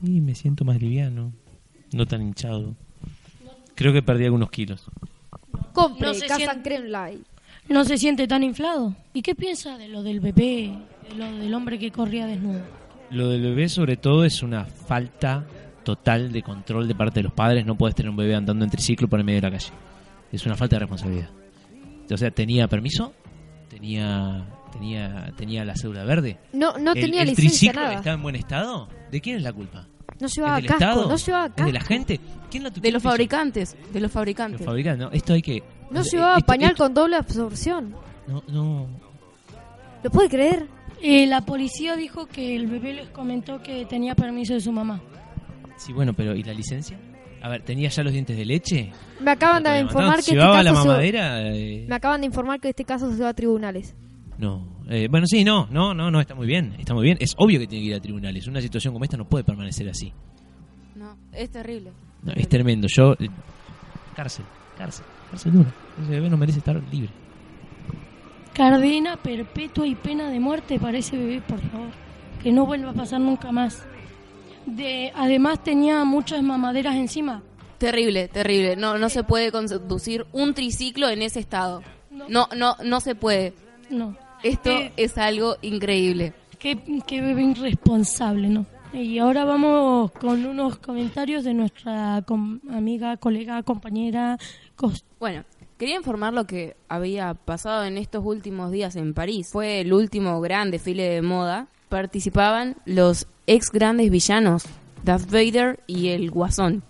Y 0.02 0.20
me 0.20 0.34
siento 0.34 0.64
más 0.64 0.80
liviano, 0.80 1.32
no 1.92 2.06
tan 2.06 2.22
hinchado. 2.22 2.74
Creo 3.74 3.92
que 3.92 4.02
perdí 4.02 4.24
algunos 4.24 4.50
kilos. 4.50 4.84
Compre, 5.72 6.06
No 6.08 6.14
se 6.14 6.26
Casa 6.26 6.36
siente- 6.52 6.62
Creme 6.62 6.88
Light. 6.88 7.22
¿No 7.68 7.84
se 7.84 7.98
siente 7.98 8.28
tan 8.28 8.44
inflado? 8.44 8.94
¿Y 9.12 9.22
qué 9.22 9.34
piensa 9.34 9.76
de 9.76 9.88
lo 9.88 10.02
del 10.04 10.20
bebé? 10.20 10.72
De 11.08 11.14
lo 11.16 11.24
del 11.36 11.52
hombre 11.52 11.78
que 11.78 11.90
corría 11.90 12.26
desnudo. 12.26 12.60
Lo 13.10 13.28
del 13.28 13.42
bebé 13.42 13.68
sobre 13.68 13.96
todo 13.96 14.24
es 14.24 14.42
una 14.42 14.64
falta 14.66 15.44
total 15.86 16.32
de 16.32 16.42
control 16.42 16.86
de 16.88 16.94
parte 16.94 17.20
de 17.20 17.24
los 17.24 17.32
padres. 17.32 17.64
No 17.64 17.76
puedes 17.76 17.94
tener 17.94 18.10
un 18.10 18.16
bebé 18.16 18.34
andando 18.34 18.64
en 18.64 18.70
triciclo 18.70 19.08
por 19.08 19.20
el 19.20 19.24
medio 19.24 19.40
de 19.40 19.50
la 19.50 19.56
calle. 19.56 19.70
Es 20.32 20.44
una 20.44 20.56
falta 20.56 20.76
de 20.76 20.80
responsabilidad. 20.80 21.30
O 22.10 22.16
sea, 22.16 22.30
tenía 22.30 22.66
permiso, 22.68 23.14
tenía 23.70 24.44
tenía 24.72 25.32
tenía 25.36 25.64
la 25.64 25.74
cédula 25.76 26.04
verde. 26.04 26.38
No, 26.52 26.76
no 26.78 26.92
el, 26.92 27.00
tenía 27.00 27.22
el 27.22 27.28
licencia 27.28 27.70
triciclo 27.70 27.80
nada. 27.82 27.94
estaba 27.94 28.14
en 28.16 28.22
buen 28.22 28.34
estado. 28.36 28.88
¿De 29.10 29.20
quién 29.20 29.36
es 29.36 29.42
la 29.42 29.52
culpa? 29.52 29.86
No 30.20 30.26
¿Es 30.26 30.34
llevaba 30.34 30.56
del 30.56 30.66
casco, 30.66 30.84
Estado? 30.84 31.08
no 31.08 31.16
llevaba 31.16 31.46
¿Es 31.46 31.52
casco. 31.52 31.66
de 31.66 31.72
la 31.72 31.80
gente? 31.80 32.20
¿Quién 32.50 32.62
la 32.64 32.70
De 32.70 32.90
los 32.90 33.02
fabricantes. 33.02 33.72
De 33.92 34.00
los 34.00 34.02
Los 34.02 34.12
fabricantes. 34.12 34.64
fabricantes, 34.64 35.06
no. 35.06 35.12
Esto 35.12 35.32
hay 35.34 35.42
que. 35.42 35.62
No 35.90 36.02
llevaba 36.02 36.36
esto- 36.38 36.46
pañal 36.46 36.70
esto- 36.72 36.84
con 36.84 36.94
doble 36.94 37.16
absorción. 37.16 37.94
No, 38.26 38.42
no. 38.48 38.86
¿Lo 40.02 40.10
puede 40.10 40.28
creer? 40.28 40.66
Eh, 41.02 41.26
la 41.26 41.42
policía 41.42 41.94
dijo 41.96 42.26
que 42.26 42.56
el 42.56 42.66
bebé 42.66 42.94
les 42.94 43.08
comentó 43.10 43.62
que 43.62 43.84
tenía 43.86 44.14
permiso 44.14 44.54
de 44.54 44.60
su 44.60 44.72
mamá. 44.72 45.00
Sí, 45.76 45.92
bueno, 45.92 46.12
pero 46.14 46.34
¿y 46.34 46.42
la 46.42 46.52
licencia? 46.52 46.98
A 47.42 47.48
ver, 47.48 47.62
¿tenía 47.62 47.88
ya 47.88 48.02
los 48.02 48.12
dientes 48.12 48.36
de 48.36 48.44
leche? 48.44 48.92
Me 49.20 49.30
acaban 49.32 49.62
de 49.62 49.70
¿La 49.70 49.80
informar 49.80 50.14
que 50.16 50.20
este 50.20 50.32
¿Llevaba 50.32 50.62
la 50.62 50.70
caso 50.70 50.82
se- 50.82 50.88
mamadera? 50.88 51.54
Eh, 51.54 51.84
me 51.88 51.94
acaban 51.94 52.20
de 52.22 52.26
informar 52.26 52.60
que 52.60 52.70
este 52.70 52.84
caso 52.84 53.14
se 53.14 53.22
va 53.22 53.28
a 53.28 53.34
tribunales. 53.34 53.94
No. 54.38 54.66
Eh, 54.88 55.08
bueno, 55.10 55.26
sí, 55.26 55.44
no, 55.44 55.66
no, 55.70 55.94
no, 55.94 56.10
no, 56.10 56.20
está 56.20 56.34
muy 56.34 56.46
bien, 56.46 56.74
está 56.78 56.94
muy 56.94 57.04
bien. 57.04 57.18
Es 57.20 57.34
obvio 57.38 57.58
que 57.60 57.66
tiene 57.66 57.84
que 57.84 57.90
ir 57.90 57.94
a 57.96 58.00
tribunales. 58.00 58.46
Una 58.46 58.60
situación 58.60 58.92
como 58.94 59.04
esta 59.04 59.16
no 59.16 59.28
puede 59.28 59.44
permanecer 59.44 59.88
así. 59.88 60.12
No, 60.94 61.16
es 61.32 61.50
terrible. 61.50 61.92
No, 62.22 62.32
es 62.32 62.48
tremendo. 62.48 62.86
Yo, 62.90 63.12
eh, 63.18 63.28
cárcel, 64.14 64.44
cárcel, 64.78 65.04
cárcel 65.30 65.52
dura. 65.52 65.70
Ese 66.02 66.10
bebé 66.10 66.30
no 66.30 66.36
merece 66.36 66.58
estar 66.58 66.80
libre. 66.90 67.10
Cadena 68.54 69.16
perpetua 69.18 69.86
y 69.86 69.94
pena 69.94 70.30
de 70.30 70.40
muerte 70.40 70.78
para 70.80 70.96
ese 70.98 71.16
bebé, 71.16 71.42
por 71.42 71.60
favor. 71.60 71.88
Que 72.42 72.50
no 72.52 72.64
vuelva 72.64 72.90
a 72.90 72.94
pasar 72.94 73.20
nunca 73.20 73.52
más. 73.52 73.86
De, 74.66 75.12
además 75.14 75.62
tenía 75.62 76.04
muchas 76.04 76.42
mamaderas 76.42 76.96
encima. 76.96 77.42
Terrible, 77.78 78.28
terrible. 78.28 78.76
No, 78.76 78.98
no 78.98 79.08
se 79.08 79.22
puede 79.24 79.52
conducir 79.52 80.26
un 80.32 80.54
triciclo 80.54 81.08
en 81.08 81.22
ese 81.22 81.40
estado. 81.40 81.82
No, 82.28 82.48
no, 82.56 82.76
no 82.84 83.00
se 83.00 83.14
puede. 83.14 83.54
No. 83.90 84.16
Esto 84.42 84.70
Eh, 84.70 84.92
es 84.96 85.16
algo 85.18 85.56
increíble. 85.62 86.32
Qué, 86.58 86.78
qué 87.06 87.20
bebé 87.20 87.42
irresponsable, 87.44 88.48
¿no? 88.48 88.66
Y 88.92 89.18
ahora 89.18 89.44
vamos 89.44 90.10
con 90.12 90.46
unos 90.46 90.78
comentarios 90.78 91.44
de 91.44 91.52
nuestra 91.52 92.22
com- 92.26 92.60
amiga, 92.70 93.16
colega, 93.18 93.62
compañera. 93.62 94.38
Bueno, 95.20 95.44
Quería 95.78 95.96
informar 95.96 96.32
lo 96.32 96.46
que 96.46 96.74
había 96.88 97.34
pasado 97.34 97.84
en 97.84 97.98
estos 97.98 98.24
últimos 98.24 98.70
días 98.72 98.96
en 98.96 99.12
París. 99.12 99.50
Fue 99.52 99.82
el 99.82 99.92
último 99.92 100.40
gran 100.40 100.70
desfile 100.70 101.02
de 101.10 101.20
moda. 101.20 101.68
Participaban 101.88 102.76
los 102.84 103.26
ex 103.46 103.70
grandes 103.70 104.10
villanos, 104.10 104.64
Darth 105.04 105.30
Vader 105.30 105.80
y 105.86 106.08
el 106.08 106.30
Guasón. 106.30 106.82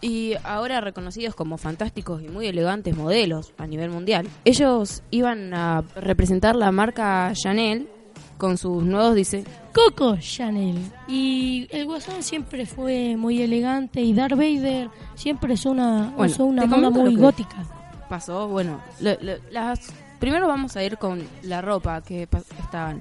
Y 0.00 0.34
ahora 0.44 0.82
reconocidos 0.82 1.34
como 1.34 1.56
fantásticos 1.56 2.22
y 2.22 2.28
muy 2.28 2.46
elegantes 2.46 2.94
modelos 2.94 3.52
a 3.56 3.66
nivel 3.66 3.88
mundial. 3.90 4.28
Ellos 4.44 5.02
iban 5.10 5.54
a 5.54 5.82
representar 5.96 6.56
la 6.56 6.70
marca 6.72 7.32
Chanel 7.34 7.88
con 8.36 8.58
sus 8.58 8.82
nuevos 8.82 9.14
diseños. 9.14 9.48
Coco 9.72 10.16
Chanel. 10.18 10.76
Y 11.08 11.66
el 11.70 11.86
Guasón 11.86 12.22
siempre 12.22 12.66
fue 12.66 13.16
muy 13.16 13.40
elegante 13.40 14.02
y 14.02 14.12
Darth 14.12 14.36
Vader 14.36 14.90
siempre 15.14 15.54
es 15.54 15.64
una, 15.64 16.12
Bueno, 16.16 16.32
usó 16.32 16.44
una 16.44 16.66
moda 16.66 16.90
muy 16.90 17.16
gótica. 17.16 17.64
pasó, 18.10 18.46
bueno, 18.48 18.80
lo- 19.00 19.16
lo- 19.22 19.38
las 19.50 19.90
primero 20.20 20.46
vamos 20.46 20.76
a 20.76 20.84
ir 20.84 20.98
con 20.98 21.22
la 21.44 21.62
ropa 21.62 22.02
que 22.02 22.28
estaban 22.60 23.00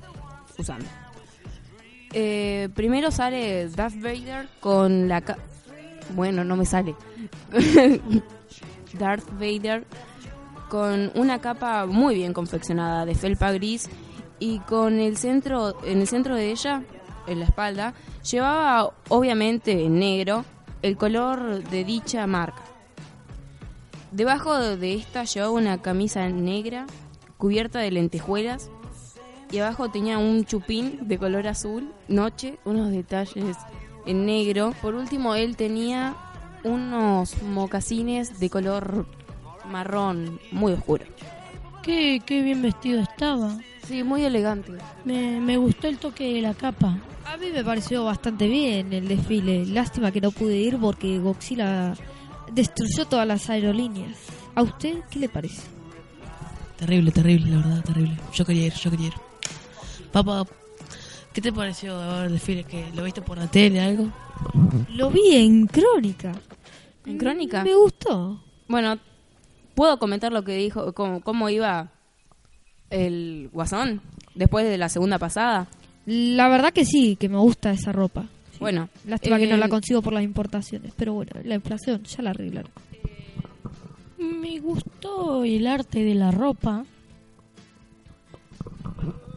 usando. 0.58 0.86
Eh, 2.14 2.70
primero 2.76 3.10
sale 3.12 3.68
Darth 3.70 3.96
Vader 4.00 4.48
con 4.60 5.08
la 5.08 5.22
ca- 5.22 5.38
bueno, 6.16 6.44
no 6.44 6.56
me 6.56 6.66
sale. 6.66 6.96
Darth 8.98 9.28
Vader 9.40 9.86
con 10.70 11.12
una 11.16 11.40
capa 11.40 11.86
muy 11.86 12.16
bien 12.16 12.34
confeccionada 12.34 13.06
de 13.06 13.16
felpa 13.16 13.52
gris 13.52 13.90
y 14.40 14.60
con 14.60 15.00
el 15.00 15.18
centro 15.18 15.76
en 15.86 16.02
el 16.02 16.08
centro 16.08 16.36
de 16.36 16.52
ella, 16.52 16.84
en 17.28 17.40
la 17.40 17.46
espalda, 17.46 17.94
llevaba 18.30 18.92
obviamente 19.10 19.86
en 19.86 20.00
negro 20.00 20.46
el 20.82 20.98
color 20.98 21.64
de 21.64 21.84
dicha 21.84 22.28
marca. 22.28 22.62
Debajo 24.12 24.58
de 24.60 24.96
esta 24.96 25.24
llevaba 25.24 25.54
una 25.54 25.82
camisa 25.82 26.28
negra 26.30 26.86
cubierta 27.38 27.80
de 27.80 27.92
lentejuelas 27.92 28.70
y 29.54 29.60
abajo 29.60 29.88
tenía 29.90 30.18
un 30.18 30.46
chupín 30.46 31.08
de 31.08 31.20
color 31.20 31.48
azul, 31.48 31.94
noche, 32.08 32.58
unos 32.66 32.90
detalles 32.90 33.56
en 34.08 34.26
negro. 34.26 34.74
Por 34.82 34.96
último, 34.96 35.36
él 35.36 35.56
tenía 35.56 36.16
unos 36.64 37.40
mocasines 37.44 38.40
de 38.40 38.50
color 38.50 39.06
marrón 39.70 40.40
muy 40.52 40.74
oscuro. 40.74 41.06
Qué, 41.84 42.20
qué 42.26 42.42
bien 42.42 42.64
vestido 42.64 43.00
estaba. 43.00 43.60
Sí, 43.88 44.02
muy 44.02 44.24
elegante. 44.24 44.72
Me, 45.06 45.40
me 45.40 45.58
gustó 45.58 45.88
el 45.88 46.00
toque 46.00 46.34
de 46.34 46.42
la 46.42 46.56
capa. 46.56 46.98
A 47.32 47.38
mí 47.38 47.52
me 47.54 47.64
pareció 47.64 48.06
bastante 48.06 48.48
bien 48.48 48.92
el 48.92 49.08
desfile. 49.08 49.68
Lástima 49.68 50.12
que 50.12 50.20
no 50.20 50.32
pude 50.32 50.58
ir 50.58 50.80
porque 50.80 51.20
Godzilla 51.20 51.94
destruyó 52.52 53.06
todas 53.06 53.28
las 53.28 53.52
aerolíneas. 53.52 54.18
¿A 54.56 54.64
usted 54.64 55.04
qué 55.12 55.20
le 55.20 55.30
parece? 55.30 55.62
Terrible, 56.78 57.12
terrible, 57.12 57.52
la 57.52 57.58
verdad, 57.58 57.84
terrible. 57.84 58.18
Yo 58.34 58.46
quería 58.46 58.66
ir, 58.66 58.74
yo 58.74 58.90
quería 58.90 59.08
ir. 59.08 59.33
Papá, 60.14 60.46
¿qué 61.34 61.42
te 61.42 61.52
pareció 61.52 62.00
de 62.00 62.08
ver 62.08 62.26
el 62.28 62.34
desfile? 62.34 62.64
¿Que 62.64 62.86
¿Lo 62.96 63.04
viste 63.04 63.24
por 63.24 63.40
la 63.40 63.48
tele, 63.48 63.82
algo? 63.82 64.12
Lo 64.90 65.10
vi 65.10 65.36
en 65.36 65.66
Crónica. 65.66 66.32
¿En 67.08 67.18
Crónica? 67.18 67.64
Me 67.64 67.74
gustó. 67.74 68.40
Bueno, 68.68 69.00
¿puedo 69.74 69.98
comentar 69.98 70.32
lo 70.32 70.44
que 70.44 70.56
dijo, 70.56 70.94
cómo, 70.94 71.22
cómo 71.22 71.50
iba 71.50 71.90
el 72.92 73.50
guasón 73.52 74.02
después 74.36 74.66
de 74.66 74.78
la 74.78 74.88
segunda 74.88 75.18
pasada? 75.18 75.66
La 76.06 76.48
verdad 76.48 76.72
que 76.72 76.86
sí, 76.86 77.16
que 77.16 77.28
me 77.28 77.38
gusta 77.38 77.72
esa 77.72 77.92
ropa. 77.92 78.26
Bueno, 78.60 78.90
Lástima 79.08 79.40
que 79.40 79.48
no 79.48 79.56
eh, 79.56 79.58
la 79.58 79.68
consigo 79.68 80.04
por 80.04 80.14
las 80.14 80.24
importaciones, 80.24 80.94
pero 80.96 81.14
bueno, 81.14 81.32
la 81.44 81.56
inflación 81.56 82.04
ya 82.04 82.22
la 82.22 82.30
arreglaron. 82.30 82.72
Me 84.20 84.60
gustó 84.60 85.44
el 85.44 85.66
arte 85.66 86.04
de 86.04 86.14
la 86.14 86.30
ropa. 86.30 86.86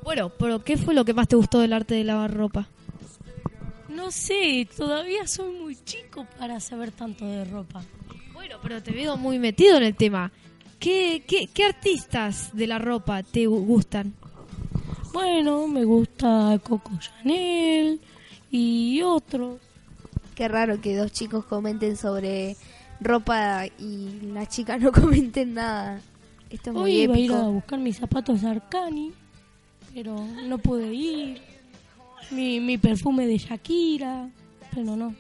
Bueno, 0.07 0.31
pero 0.39 0.63
¿qué 0.63 0.77
fue 0.77 0.95
lo 0.95 1.05
que 1.05 1.13
más 1.15 1.27
te 1.29 1.37
gustó 1.37 1.59
del 1.59 1.73
arte 1.73 1.95
de 1.97 2.05
lavar 2.05 2.33
ropa? 2.33 2.69
No 3.89 4.11
sé, 4.11 4.67
todavía 4.77 5.27
soy 5.27 5.53
muy 5.59 5.77
chico 5.85 6.27
para 6.39 6.61
saber 6.61 6.93
tanto 6.93 7.27
de 7.27 7.45
ropa. 7.45 7.83
Bueno, 8.33 8.57
pero 8.63 8.83
te 8.83 8.93
veo 8.93 9.17
muy 9.17 9.39
metido 9.41 9.77
en 9.79 9.83
el 9.83 9.97
tema. 9.97 10.31
¿Qué, 10.79 11.25
qué, 11.27 11.49
qué 11.53 11.65
artistas 11.65 12.51
de 12.55 12.67
la 12.69 12.79
ropa 12.79 13.23
te 13.25 13.49
gu- 13.49 13.65
gustan? 13.67 14.15
Bueno, 15.13 15.67
me 15.67 15.85
gusta 15.85 16.61
Coco 16.63 16.93
Chanel 17.01 18.01
y 18.51 19.01
otros. 19.03 19.59
Qué 20.37 20.47
raro 20.47 20.81
que 20.81 20.95
dos 20.97 21.11
chicos 21.13 21.47
comenten 21.47 21.97
sobre 21.97 22.57
ropa 23.01 23.67
y 23.67 24.21
las 24.33 24.49
chicas 24.51 24.81
no 24.83 24.93
comenten 24.93 25.55
nada. 25.55 26.01
Esto 26.51 26.71
es 26.71 26.77
muy 26.77 26.83
Hoy 26.85 26.97
iba 27.03 27.15
a 27.15 27.19
ir 27.19 27.25
épico. 27.25 27.37
a 27.45 27.49
buscar 27.49 27.79
mis 27.81 27.97
zapatos 27.97 28.43
de 28.43 28.49
Arcani, 28.49 29.13
pero 29.97 30.15
no 30.45 30.59
pude 30.59 30.93
ir. 30.93 31.41
Mi, 32.31 32.61
mi 32.61 32.77
perfume 32.77 33.27
de 33.27 33.39
Shakira, 33.39 34.29
pero 34.75 34.95
no. 34.95 35.15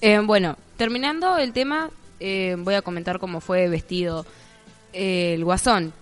Eh, 0.00 0.18
bueno, 0.18 0.56
terminando 0.76 1.38
el 1.38 1.52
tema, 1.52 1.90
eh, 2.18 2.56
voy 2.58 2.74
a 2.74 2.82
comentar 2.82 3.20
cómo 3.20 3.40
fue 3.40 3.68
vestido 3.68 4.26
eh, 4.92 5.34
el 5.34 5.44
guasón, 5.44 5.92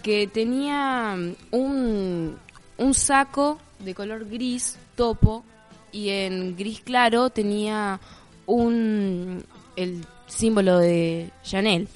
que 0.00 0.28
tenía 0.28 1.16
mm, 1.16 1.34
un, 1.50 2.36
un 2.78 2.94
saco 2.94 3.58
de 3.80 3.94
color 3.96 4.28
gris, 4.28 4.78
topo, 4.94 5.44
y 5.90 6.10
en 6.10 6.54
gris 6.56 6.82
claro 6.82 7.30
tenía 7.30 7.98
un 8.46 9.44
el 9.74 10.06
símbolo 10.28 10.78
de 10.78 11.30
Chanel. 11.42 11.88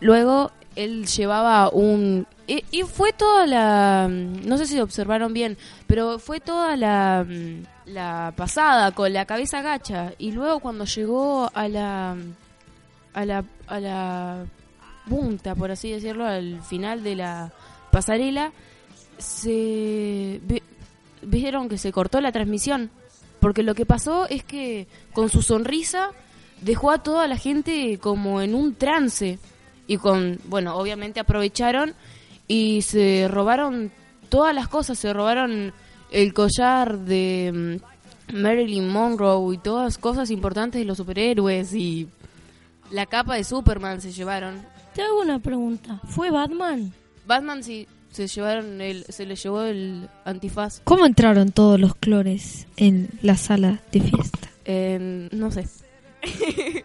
Luego 0.00 0.50
él 0.84 1.06
llevaba 1.06 1.68
un... 1.70 2.26
Y, 2.46 2.62
fue 2.82 3.12
toda 3.12 3.46
la... 3.46 4.08
No 4.08 4.56
sé 4.56 4.66
si 4.66 4.80
observaron 4.80 5.32
bien, 5.34 5.58
pero 5.86 6.18
fue 6.18 6.40
toda 6.40 6.76
la, 6.76 7.26
la 7.86 8.32
pasada 8.36 8.92
con 8.92 9.12
la 9.12 9.26
cabeza 9.26 9.60
gacha. 9.60 10.12
Y 10.18 10.32
luego 10.32 10.60
cuando 10.60 10.84
llegó 10.84 11.50
a 11.52 11.68
la... 11.68 12.16
A 13.14 13.24
la, 13.24 13.44
a 13.66 13.80
la 13.80 14.44
punta, 15.08 15.54
por 15.54 15.70
así 15.70 15.90
decirlo, 15.90 16.26
al 16.26 16.62
final 16.62 17.02
de 17.02 17.16
la 17.16 17.52
pasarela, 17.90 18.52
se... 19.18 20.40
vi- 20.44 20.62
Vieron 21.20 21.68
que 21.68 21.78
se 21.78 21.90
cortó 21.92 22.20
la 22.20 22.30
transmisión. 22.32 22.90
Porque 23.40 23.62
lo 23.62 23.74
que 23.74 23.84
pasó 23.86 24.26
es 24.28 24.44
que 24.44 24.86
con 25.12 25.28
su 25.28 25.42
sonrisa 25.42 26.10
dejó 26.62 26.90
a 26.92 27.02
toda 27.02 27.26
la 27.26 27.36
gente 27.36 27.98
como 27.98 28.40
en 28.40 28.54
un 28.54 28.74
trance. 28.76 29.38
Y 29.88 29.96
con, 29.96 30.38
bueno, 30.44 30.76
obviamente 30.76 31.18
aprovecharon 31.18 31.94
y 32.46 32.82
se 32.82 33.26
robaron 33.28 33.90
todas 34.28 34.54
las 34.54 34.68
cosas. 34.68 34.98
Se 34.98 35.12
robaron 35.12 35.72
el 36.12 36.32
collar 36.32 36.98
de 36.98 37.80
mm, 38.32 38.36
Marilyn 38.36 38.88
Monroe 38.88 39.54
y 39.54 39.58
todas 39.58 39.98
cosas 39.98 40.30
importantes 40.30 40.78
de 40.78 40.84
los 40.84 40.98
superhéroes 40.98 41.74
y 41.74 42.06
la 42.90 43.06
capa 43.06 43.34
de 43.34 43.44
Superman 43.44 44.00
se 44.00 44.12
llevaron. 44.12 44.62
Te 44.94 45.02
hago 45.02 45.20
una 45.20 45.38
pregunta. 45.40 46.00
¿Fue 46.06 46.30
Batman? 46.30 46.92
Batman 47.26 47.64
sí 47.64 47.86
se 48.10 48.26
llevaron 48.26 48.80
el, 48.80 49.04
se 49.08 49.26
le 49.26 49.36
llevó 49.36 49.62
el 49.62 50.08
antifaz. 50.24 50.80
¿Cómo 50.84 51.06
entraron 51.06 51.52
todos 51.52 51.78
los 51.78 51.94
clones 51.94 52.66
en 52.76 53.08
la 53.22 53.36
sala 53.36 53.80
de 53.92 54.00
fiesta? 54.00 54.48
Eh, 54.64 55.28
no 55.32 55.50
sé. 55.50 55.66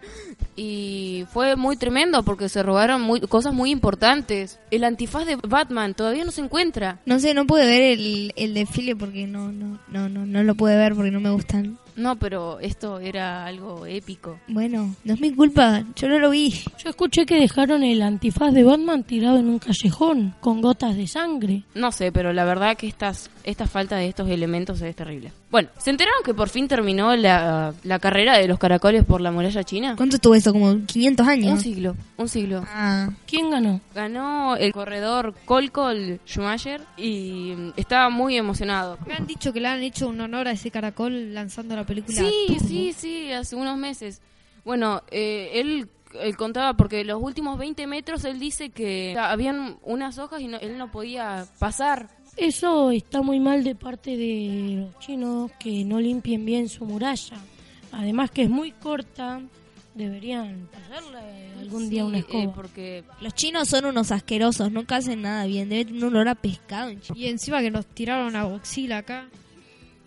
y 0.56 1.24
fue 1.32 1.56
muy 1.56 1.76
tremendo 1.76 2.22
porque 2.22 2.48
se 2.48 2.62
robaron 2.62 3.02
muy, 3.02 3.20
cosas 3.20 3.52
muy 3.52 3.70
importantes. 3.70 4.60
El 4.70 4.84
antifaz 4.84 5.26
de 5.26 5.36
Batman 5.36 5.94
todavía 5.94 6.24
no 6.24 6.30
se 6.30 6.42
encuentra. 6.42 7.00
No 7.06 7.18
sé, 7.18 7.34
no 7.34 7.46
pude 7.46 7.66
ver 7.66 7.82
el, 7.82 8.32
el 8.36 8.54
desfile 8.54 8.94
porque 8.96 9.26
no, 9.26 9.52
no, 9.52 9.78
no, 9.88 10.08
no, 10.08 10.26
no 10.26 10.42
lo 10.42 10.54
pude 10.54 10.76
ver 10.76 10.94
porque 10.94 11.10
no 11.10 11.20
me 11.20 11.30
gustan. 11.30 11.78
No, 11.96 12.16
pero 12.16 12.60
esto 12.60 12.98
era 12.98 13.44
algo 13.46 13.86
épico. 13.86 14.38
Bueno, 14.48 14.94
no 15.04 15.14
es 15.14 15.20
mi 15.20 15.32
culpa, 15.32 15.84
yo 15.96 16.08
no 16.08 16.18
lo 16.18 16.30
vi. 16.30 16.52
Yo 16.82 16.90
escuché 16.90 17.26
que 17.26 17.38
dejaron 17.38 17.82
el 17.82 18.02
antifaz 18.02 18.52
de 18.52 18.64
Batman 18.64 19.04
tirado 19.04 19.38
en 19.38 19.48
un 19.48 19.58
callejón 19.58 20.34
con 20.40 20.60
gotas 20.60 20.96
de 20.96 21.06
sangre. 21.06 21.62
No 21.74 21.92
sé, 21.92 22.12
pero 22.12 22.32
la 22.32 22.44
verdad 22.44 22.76
que 22.76 22.86
estas, 22.86 23.30
esta 23.44 23.66
falta 23.66 23.96
de 23.96 24.08
estos 24.08 24.28
elementos 24.28 24.80
es 24.80 24.94
terrible. 24.96 25.32
Bueno, 25.50 25.68
¿se 25.78 25.90
enteraron 25.90 26.24
que 26.24 26.34
por 26.34 26.48
fin 26.48 26.66
terminó 26.66 27.14
la, 27.14 27.72
la 27.84 27.98
carrera 28.00 28.36
de 28.38 28.48
los 28.48 28.58
caracoles 28.58 29.04
por 29.04 29.20
la 29.20 29.30
muralla 29.30 29.62
china? 29.62 29.94
¿Cuánto 29.96 30.18
tuvo 30.18 30.34
eso? 30.34 30.52
¿Como 30.52 30.84
500 30.84 31.28
años? 31.28 31.52
Un 31.52 31.60
siglo, 31.60 31.96
un 32.16 32.28
siglo. 32.28 32.64
Ah, 32.66 33.10
¿Quién 33.26 33.50
ganó? 33.50 33.80
Ganó 33.94 34.56
el 34.56 34.72
corredor 34.72 35.34
Colcol 35.44 36.20
Schumacher 36.26 36.80
y 36.96 37.54
estaba 37.76 38.10
muy 38.10 38.36
emocionado. 38.36 38.98
Me 39.06 39.14
han 39.14 39.26
dicho 39.28 39.52
que 39.52 39.60
le 39.60 39.68
han 39.68 39.82
hecho 39.82 40.08
un 40.08 40.20
honor 40.20 40.48
a 40.48 40.52
ese 40.52 40.72
caracol 40.72 41.32
lanzando 41.32 41.76
la 41.76 41.83
película. 41.84 42.18
Sí, 42.18 42.56
sí, 42.66 42.92
sí, 42.92 43.32
hace 43.32 43.56
unos 43.56 43.76
meses. 43.78 44.20
Bueno, 44.64 45.02
eh, 45.10 45.50
él, 45.54 45.88
él 46.20 46.36
contaba 46.36 46.74
porque 46.74 47.04
los 47.04 47.22
últimos 47.22 47.58
20 47.58 47.86
metros 47.86 48.24
él 48.24 48.38
dice 48.38 48.70
que 48.70 49.16
habían 49.18 49.78
unas 49.82 50.18
hojas 50.18 50.40
y 50.40 50.48
no- 50.48 50.58
él 50.58 50.78
no 50.78 50.90
podía 50.90 51.46
pasar. 51.58 52.08
Eso 52.36 52.90
está 52.90 53.22
muy 53.22 53.38
mal 53.40 53.62
de 53.62 53.74
parte 53.74 54.16
de 54.16 54.76
los 54.86 54.98
chinos 54.98 55.50
que 55.60 55.84
no 55.84 56.00
limpien 56.00 56.44
bien 56.44 56.68
su 56.68 56.84
muralla. 56.84 57.36
Además 57.92 58.30
que 58.30 58.42
es 58.42 58.50
muy 58.50 58.72
corta 58.72 59.40
Deberían 59.94 60.68
pasarle 60.72 61.52
algún 61.60 61.88
día 61.88 62.04
una 62.04 62.16
eh, 62.16 62.20
escoba. 62.20 62.52
porque 62.52 63.04
Los 63.20 63.32
chinos 63.34 63.68
son 63.68 63.84
unos 63.84 64.10
asquerosos, 64.10 64.72
nunca 64.72 64.96
hacen 64.96 65.22
nada 65.22 65.46
bien. 65.46 65.68
Debe 65.68 65.84
tener 65.84 66.02
un 66.02 66.08
olor 66.10 66.28
a 66.28 66.34
pescado. 66.34 66.88
en 66.90 67.00
China. 67.00 67.16
Y 67.16 67.28
encima 67.28 67.60
que 67.60 67.70
nos 67.70 67.86
tiraron 67.86 68.34
a 68.34 68.42
Godzilla 68.42 68.98
acá. 68.98 69.28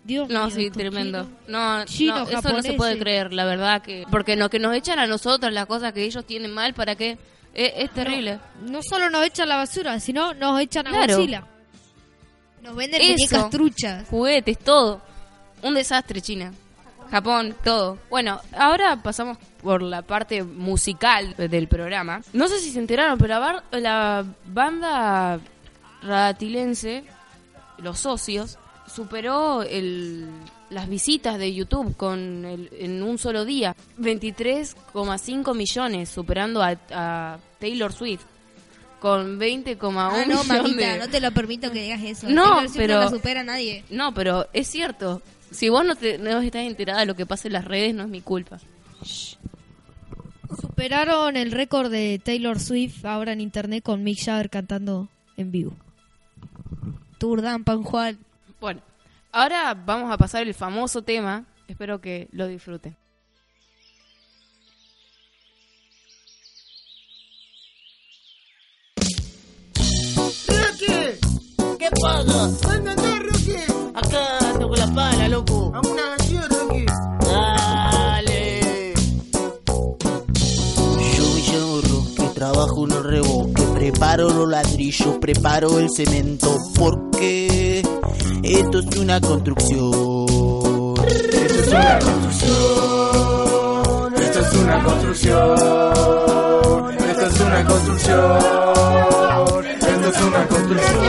Dios 0.08 0.28
No, 0.30 0.46
mío, 0.46 0.54
sí, 0.56 0.70
tremendo. 0.70 1.28
No, 1.46 1.78
no, 1.78 1.82
eso 1.84 2.50
no 2.50 2.62
se 2.62 2.72
puede 2.72 2.98
creer, 2.98 3.32
la 3.32 3.44
verdad 3.44 3.82
que 3.82 4.04
porque 4.10 4.36
no 4.36 4.48
que 4.48 4.58
nos 4.58 4.74
echan 4.74 4.98
a 4.98 5.06
nosotros 5.06 5.52
las 5.52 5.66
cosas 5.66 5.92
que 5.92 6.02
ellos 6.02 6.24
tienen 6.24 6.52
mal, 6.52 6.72
¿para 6.72 6.96
qué? 6.96 7.18
Es, 7.54 7.72
es 7.76 7.90
terrible. 7.90 8.40
No 8.62 8.80
solo 8.82 9.10
nos 9.10 9.24
echan 9.26 9.48
la 9.50 9.56
basura, 9.56 10.00
sino 10.00 10.32
nos 10.32 10.60
echan 10.60 10.86
a 10.86 10.90
Claro. 10.90 11.14
Godzilla. 11.16 11.44
Nos 12.62 12.74
venden 12.74 13.00
Eso. 13.02 13.12
muñecas 13.12 13.50
truchas. 13.50 14.08
Juguetes, 14.08 14.58
todo. 14.58 15.02
Un 15.62 15.74
desastre, 15.74 16.20
China. 16.22 16.52
Japón, 17.10 17.54
todo. 17.62 17.98
Bueno, 18.10 18.40
ahora 18.56 18.96
pasamos 19.02 19.36
por 19.62 19.82
la 19.82 20.02
parte 20.02 20.42
musical 20.42 21.34
del 21.36 21.68
programa. 21.68 22.20
No 22.32 22.48
sé 22.48 22.60
si 22.60 22.70
se 22.70 22.78
enteraron, 22.78 23.18
pero 23.18 23.28
la, 23.34 23.38
bar- 23.40 23.64
la 23.72 24.24
banda 24.46 25.38
radatilense, 26.02 27.04
Los 27.78 28.00
Socios, 28.00 28.58
superó 28.88 29.62
el, 29.62 30.26
las 30.70 30.88
visitas 30.88 31.38
de 31.38 31.54
YouTube 31.54 31.96
con 31.96 32.44
el- 32.44 32.70
en 32.78 33.02
un 33.02 33.18
solo 33.18 33.44
día. 33.44 33.74
23,5 33.98 35.54
millones, 35.54 36.08
superando 36.08 36.62
a, 36.62 36.76
a 36.92 37.38
Taylor 37.58 37.92
Swift. 37.92 38.22
Con 39.00 39.38
20,1 39.38 39.78
Ah, 39.96 40.24
no, 40.26 40.42
millones 40.42 40.46
mamita, 40.48 40.92
de- 40.94 40.98
no 40.98 41.08
te 41.08 41.20
lo 41.20 41.30
permito 41.30 41.70
que 41.70 41.82
digas 41.82 42.02
eso. 42.02 42.28
No, 42.28 42.42
Taylor 42.44 42.60
Swift 42.68 42.76
pero- 42.76 42.94
No 42.94 43.00
la 43.04 43.10
supera 43.10 43.44
nadie. 43.44 43.84
no, 43.90 44.12
pero 44.12 44.46
es 44.52 44.66
cierto. 44.68 45.22
Si 45.50 45.68
vos 45.68 45.84
no, 45.84 45.94
te, 45.96 46.18
no 46.18 46.40
estás 46.40 46.62
enterada 46.66 47.00
de 47.00 47.06
lo 47.06 47.14
que 47.14 47.24
pasa 47.24 47.46
en 47.48 47.54
las 47.54 47.64
redes, 47.64 47.94
no 47.94 48.02
es 48.02 48.08
mi 48.08 48.20
culpa. 48.20 48.58
Superaron 50.60 51.36
el 51.36 51.52
récord 51.52 51.90
de 51.90 52.20
Taylor 52.24 52.58
Swift 52.58 53.04
ahora 53.04 53.32
en 53.32 53.40
internet 53.40 53.82
con 53.84 54.02
Mick 54.02 54.18
Jagger 54.24 54.50
cantando 54.50 55.08
en 55.36 55.50
vivo. 55.52 55.72
Turdan, 57.18 57.64
Pan 57.64 57.82
Juan. 57.82 58.18
Bueno, 58.60 58.80
ahora 59.32 59.74
vamos 59.74 60.12
a 60.12 60.18
pasar 60.18 60.42
el 60.42 60.54
famoso 60.54 61.02
tema. 61.02 61.44
Espero 61.68 62.00
que 62.00 62.28
lo 62.32 62.46
disfruten. 62.46 62.96
¿Qué 71.88 71.88
pasa? 72.02 72.48
¿Dónde 72.68 72.90
andás, 72.90 73.18
Rocky? 73.20 73.56
Acá 73.94 74.38
ando 74.50 74.68
con 74.68 74.78
la 74.78 74.94
pala, 74.94 75.28
loco. 75.28 75.70
Vamos 75.70 75.90
una 75.90 76.16
canción, 76.16 76.44
Rocky. 76.50 76.84
Dale. 77.20 78.94
Yo 81.16 81.34
me 81.34 81.40
llamo 81.50 81.80
Rocky, 81.80 82.34
trabajo 82.34 82.84
en 82.84 82.92
el 82.92 83.04
reboque, 83.04 83.62
preparo 83.74 84.28
los 84.28 84.48
ladrillos, 84.48 85.16
preparo 85.18 85.78
el 85.78 85.88
cemento, 85.90 86.58
porque 86.78 87.47
esto 88.42 88.78
es 88.78 88.96
una 88.96 89.20
construcción. 89.20 90.94
Esto 91.06 91.60
es 91.60 91.68
una 91.68 91.98
construcción. 91.98 92.54
Esto 94.20 94.40
es 94.40 94.54
una 94.54 94.84
construcción. 94.84 95.58
Esto 97.08 97.26
es 97.26 97.40
una 97.40 97.64
construcción. 97.64 98.38
Esto 99.80 100.08
es 100.08 100.20
una 100.22 100.46
construcción. 100.46 101.04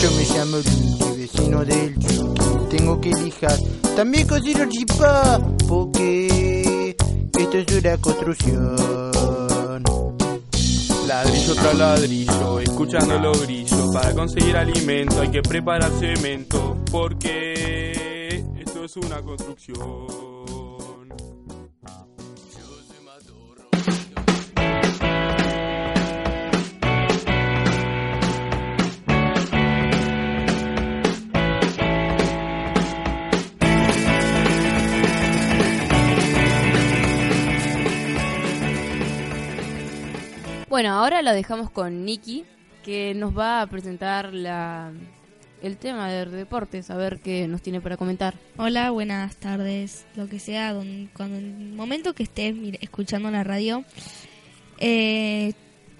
Yo 0.00 0.10
me 0.12 0.24
llamo 0.34 0.56
Lucky, 0.56 1.16
vecino 1.18 1.64
del 1.64 1.94
Chucky. 1.98 2.40
Tengo 2.70 3.00
que 3.00 3.10
lijar. 3.10 3.58
También 3.96 4.26
cocino 4.26 4.64
chipá, 4.68 5.40
porque 5.68 6.96
esto 7.38 7.58
es 7.58 7.66
una 7.78 7.96
construcción. 7.98 9.53
Ladrillo 11.24 11.54
tras 11.54 11.74
ladrillo, 11.78 12.60
escuchando 12.60 13.18
los 13.18 13.46
grillos. 13.46 13.90
Para 13.94 14.12
conseguir 14.12 14.56
alimento 14.56 15.22
hay 15.22 15.30
que 15.30 15.40
preparar 15.40 15.90
cemento, 15.98 16.76
porque 16.90 18.44
esto 18.58 18.84
es 18.84 18.96
una 18.98 19.22
construcción. 19.22 20.33
Bueno, 40.74 40.90
ahora 40.90 41.22
la 41.22 41.32
dejamos 41.34 41.70
con 41.70 42.04
Nikki, 42.04 42.44
que 42.82 43.14
nos 43.14 43.38
va 43.38 43.60
a 43.62 43.66
presentar 43.68 44.34
la, 44.34 44.90
el 45.62 45.76
tema 45.76 46.10
de 46.10 46.26
deportes, 46.26 46.90
a 46.90 46.96
ver 46.96 47.20
qué 47.20 47.46
nos 47.46 47.62
tiene 47.62 47.80
para 47.80 47.96
comentar. 47.96 48.34
Hola, 48.56 48.90
buenas 48.90 49.36
tardes, 49.36 50.04
lo 50.16 50.26
que 50.26 50.40
sea, 50.40 50.72
don- 50.72 51.08
cuando 51.16 51.38
el 51.38 51.72
momento 51.74 52.12
que 52.12 52.24
estés 52.24 52.56
escuchando 52.80 53.30
la 53.30 53.44
radio. 53.44 53.84
Eh, 54.78 55.52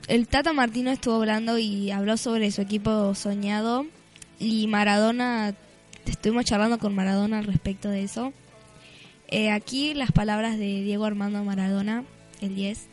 el 0.09 0.27
Tata 0.27 0.53
Martino 0.53 0.91
estuvo 0.91 1.15
hablando 1.15 1.57
y 1.57 1.93
habló 1.93 2.17
sobre 2.17 2.51
su 2.51 2.61
equipo 2.61 3.15
soñado 3.15 3.87
y 4.41 4.67
Maradona, 4.67 5.55
estuvimos 6.05 6.47
charlando 6.47 6.81
con 6.81 6.97
Maradona 6.97 7.39
al 7.39 7.45
respecto 7.45 7.91
de 7.91 8.03
eso. 8.03 8.33
Eh, 9.29 9.53
aquí 9.53 9.95
las 9.95 10.11
palabras 10.11 10.59
de 10.59 10.83
Diego 10.83 11.05
Armando 11.05 11.45
Maradona, 11.45 12.03
el 12.41 12.57
10. 12.57 12.89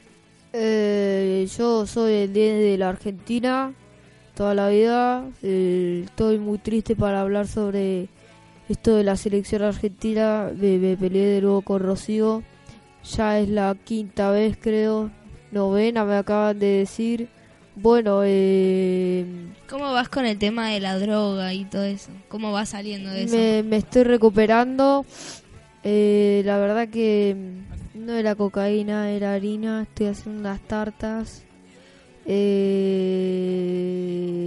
Eh, 0.53 1.47
yo 1.57 1.85
soy 1.85 2.13
el 2.13 2.33
10 2.33 2.59
de 2.59 2.77
la 2.77 2.89
Argentina 2.89 3.73
toda 4.35 4.55
la 4.55 4.69
vida. 4.69 5.25
Eh, 5.43 6.01
estoy 6.05 6.39
muy 6.39 6.57
triste 6.57 6.95
para 6.95 7.21
hablar 7.21 7.47
sobre 7.47 8.07
esto 8.69 8.95
de 8.95 9.03
la 9.03 9.15
selección 9.15 9.61
argentina. 9.61 10.49
Me, 10.55 10.77
me 10.77 10.97
peleé 10.97 11.25
de 11.27 11.41
nuevo 11.41 11.61
con 11.61 11.81
Rocío. 11.81 12.43
Ya 13.15 13.39
es 13.39 13.49
la 13.49 13.75
quinta 13.83 14.31
vez, 14.31 14.57
creo. 14.59 15.11
Novena, 15.51 16.05
me 16.05 16.15
acaban 16.15 16.57
de 16.57 16.67
decir. 16.67 17.29
Bueno, 17.75 18.21
eh, 18.25 19.25
¿Cómo 19.69 19.93
vas 19.93 20.09
con 20.09 20.25
el 20.25 20.37
tema 20.37 20.69
de 20.69 20.79
la 20.79 20.99
droga 20.99 21.53
y 21.53 21.65
todo 21.65 21.83
eso? 21.83 22.11
¿Cómo 22.27 22.51
vas 22.51 22.69
saliendo 22.69 23.09
de 23.11 23.23
eso? 23.23 23.35
me, 23.35 23.63
me 23.63 23.77
estoy 23.77 24.03
recuperando. 24.03 25.05
Eh, 25.83 26.41
la 26.45 26.57
verdad 26.57 26.89
que 26.89 27.35
no 27.93 28.13
era 28.13 28.35
cocaína, 28.35 29.11
era 29.11 29.33
harina. 29.33 29.83
Estoy 29.83 30.07
haciendo 30.07 30.39
unas 30.41 30.59
tartas. 30.61 31.43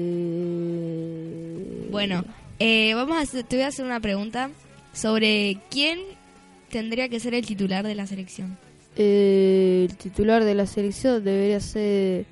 Eh, 0.04 1.88
Bueno, 1.90 2.24
eh, 2.58 2.92
vamos 2.94 3.16
a 3.16 3.20
hacer- 3.20 3.44
te 3.44 3.56
voy 3.56 3.64
a 3.64 3.68
hacer 3.68 3.84
una 3.84 4.00
pregunta 4.00 4.50
sobre 4.92 5.58
quién 5.70 5.98
tendría 6.70 7.08
que 7.08 7.20
ser 7.20 7.34
el 7.34 7.46
titular 7.46 7.84
de 7.86 7.94
la 7.94 8.06
selección. 8.06 8.56
eh, 8.96 9.86
el 9.90 9.96
titular 9.96 10.44
de 10.44 10.54
la 10.54 10.66
selección 10.66 11.24
debería 11.24 11.58
ser 11.58 12.26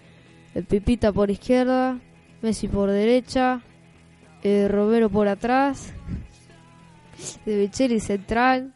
el 0.54 0.64
Pipita 0.64 1.12
por 1.12 1.28
izquierda, 1.30 1.98
Messi 2.40 2.68
por 2.68 2.88
derecha, 2.90 3.62
eh, 4.44 4.68
Romero 4.68 5.08
por 5.10 5.26
atrás, 5.26 5.92
de 7.44 7.56
Micheli 7.56 7.98
central. 7.98 8.72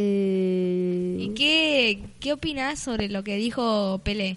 Eh, 0.00 1.16
¿Y 1.20 1.28
qué, 1.34 2.00
qué 2.20 2.32
opinas 2.32 2.78
sobre 2.78 3.08
lo 3.08 3.24
que 3.24 3.36
dijo 3.36 4.00
Pelé? 4.04 4.36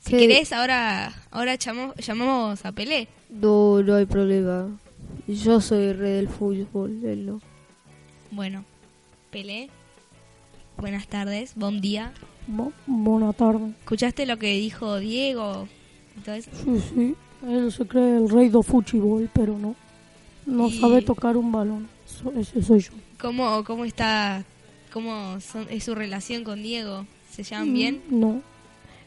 Si 0.00 0.12
¿Qué? 0.12 0.18
querés, 0.18 0.52
ahora, 0.52 1.12
ahora 1.30 1.56
llamamos, 1.56 1.96
llamamos 1.96 2.64
a 2.64 2.72
Pelé. 2.72 3.08
No, 3.28 3.82
no 3.82 3.94
hay 3.96 4.06
problema. 4.06 4.68
Yo 5.26 5.60
soy 5.60 5.84
el 5.88 5.98
rey 5.98 6.12
del 6.12 6.28
fútbol, 6.28 7.04
él 7.04 7.26
no. 7.26 7.40
Bueno, 8.30 8.64
Pelé, 9.30 9.68
buenas 10.78 11.06
tardes, 11.08 11.52
buen 11.54 11.80
día. 11.82 12.12
Bo- 12.46 12.72
buena 12.86 13.32
tarde. 13.34 13.72
¿Escuchaste 13.80 14.24
lo 14.24 14.38
que 14.38 14.54
dijo 14.56 14.98
Diego? 14.98 15.68
y 16.16 16.20
todo 16.20 16.34
eso? 16.34 16.50
Sí, 16.64 16.80
sí. 16.94 17.14
Él 17.46 17.70
se 17.70 17.86
cree 17.86 18.16
el 18.16 18.28
rey 18.30 18.48
do 18.48 18.62
fútbol, 18.62 19.28
pero 19.34 19.58
no. 19.58 19.74
No 20.46 20.68
Y- 20.68 20.80
sabe 20.80 21.02
tocar 21.02 21.36
un 21.36 21.52
balón. 21.52 21.88
Ese 22.36 22.62
soy 22.62 22.80
yo. 22.80 22.92
¿Cómo, 23.20 23.62
cómo 23.64 23.84
está, 23.84 24.44
cómo 24.88 25.40
son- 25.40 25.66
es 25.70 25.84
su 25.84 25.94
relación 25.94 26.44
con 26.44 26.62
Diego? 26.62 27.06
¿Se 27.30 27.42
llevan 27.42 27.72
bien? 27.72 28.02
Mm, 28.08 28.20
No. 28.20 28.42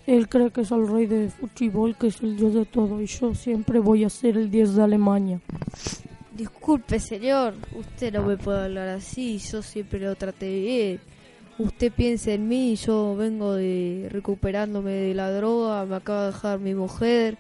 Él 0.08 0.28
cree 0.28 0.50
que 0.50 0.62
es 0.62 0.72
el 0.72 0.88
rey 0.88 1.06
de 1.06 1.30
fútbol, 1.30 1.96
que 1.96 2.08
es 2.08 2.22
el 2.22 2.36
dios 2.36 2.54
de 2.56 2.66
todo. 2.66 3.00
Y 3.02 3.06
yo 3.06 3.36
siempre 3.36 3.80
voy 3.80 4.04
a 4.04 4.10
ser 4.10 4.36
el 4.36 4.50
10 4.50 4.74
de 4.76 4.82
Alemania. 4.84 5.40
Disculpe, 6.36 7.00
señor, 7.00 7.54
usted 7.78 8.14
no 8.14 8.24
me 8.24 8.38
puede 8.38 8.64
hablar 8.64 8.88
así, 8.90 9.38
yo 9.38 9.62
siempre 9.62 10.00
lo 10.00 10.16
traté 10.16 10.50
bien. 10.62 11.00
Usted 11.60 11.92
piensa 11.92 12.32
en 12.32 12.48
mí, 12.48 12.76
yo 12.78 13.16
vengo 13.16 13.54
de 13.54 14.08
recuperándome 14.10 14.92
de 14.92 15.14
la 15.14 15.30
droga, 15.32 15.86
me 15.86 15.96
acaba 15.98 16.22
de 16.22 16.32
dejar 16.32 16.60
mi 16.60 16.74
mujer, 16.74 17.38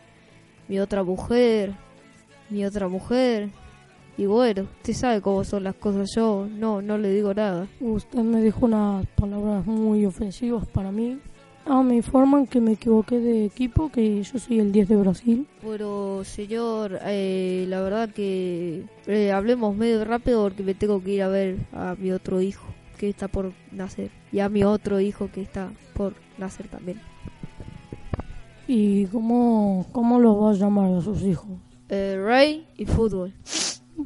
mi 0.67 0.80
otra 0.80 1.04
mujer, 1.04 1.73
mi 2.49 2.63
otra 2.65 2.88
mujer. 2.89 3.49
Y 4.21 4.27
bueno, 4.27 4.67
usted 4.77 4.93
sabe 4.93 5.19
cómo 5.19 5.43
son 5.43 5.63
las 5.63 5.73
cosas. 5.73 6.12
Yo 6.15 6.47
no, 6.47 6.79
no 6.79 6.95
le 6.99 7.10
digo 7.10 7.34
nada. 7.34 7.67
Usted 7.79 8.19
me 8.19 8.39
dijo 8.43 8.67
unas 8.67 9.07
palabras 9.15 9.65
muy 9.65 10.05
ofensivas 10.05 10.67
para 10.67 10.91
mí. 10.91 11.17
Ah, 11.65 11.81
me 11.81 11.95
informan 11.95 12.45
que 12.45 12.62
me 12.62 12.73
equivoqué 12.73 13.19
de 13.19 13.45
equipo, 13.45 13.89
que 13.89 14.21
yo 14.21 14.38
soy 14.38 14.60
el 14.60 14.71
10 14.71 14.89
de 14.89 14.95
Brasil. 14.95 15.47
Bueno, 15.63 16.23
señor, 16.23 16.99
eh, 17.03 17.65
la 17.67 17.81
verdad 17.81 18.10
que 18.12 18.84
eh, 19.07 19.31
hablemos 19.31 19.75
medio 19.75 20.05
rápido 20.05 20.43
porque 20.43 20.62
me 20.62 20.75
tengo 20.75 21.01
que 21.01 21.13
ir 21.13 21.23
a 21.23 21.27
ver 21.27 21.57
a 21.73 21.95
mi 21.97 22.12
otro 22.12 22.41
hijo 22.41 22.67
que 22.99 23.10
está 23.10 23.27
por 23.27 23.53
nacer 23.71 24.12
y 24.31 24.38
a 24.38 24.49
mi 24.49 24.63
otro 24.63 24.99
hijo 24.99 25.31
que 25.34 25.41
está 25.41 25.71
por 25.95 26.13
nacer 26.38 26.67
también. 26.67 27.01
¿Y 28.67 29.07
cómo, 29.07 29.88
cómo 29.91 30.19
los 30.19 30.39
va 30.39 30.51
a 30.51 30.53
llamar 30.53 30.93
a 30.93 31.01
sus 31.01 31.23
hijos? 31.23 31.57
Eh, 31.89 32.21
Rey 32.23 32.67
y 32.77 32.86
fútbol. 32.86 33.34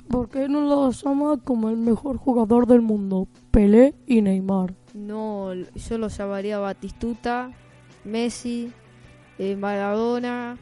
¿Por 0.10 0.30
qué 0.30 0.48
no 0.50 0.62
los 0.62 1.04
llama 1.04 1.38
como 1.44 1.70
el 1.70 1.78
mejor 1.78 2.18
jugador 2.18 2.68
del 2.68 2.82
mundo? 2.82 3.28
Pelé 3.52 3.94
y 4.08 4.22
Neymar. 4.22 4.74
No, 4.94 5.54
yo 5.54 5.98
los 5.98 6.18
llamaría 6.18 6.58
Batistuta, 6.60 7.52
Messi, 8.04 8.72
eh, 9.40 9.56
Maradona, 9.56 10.58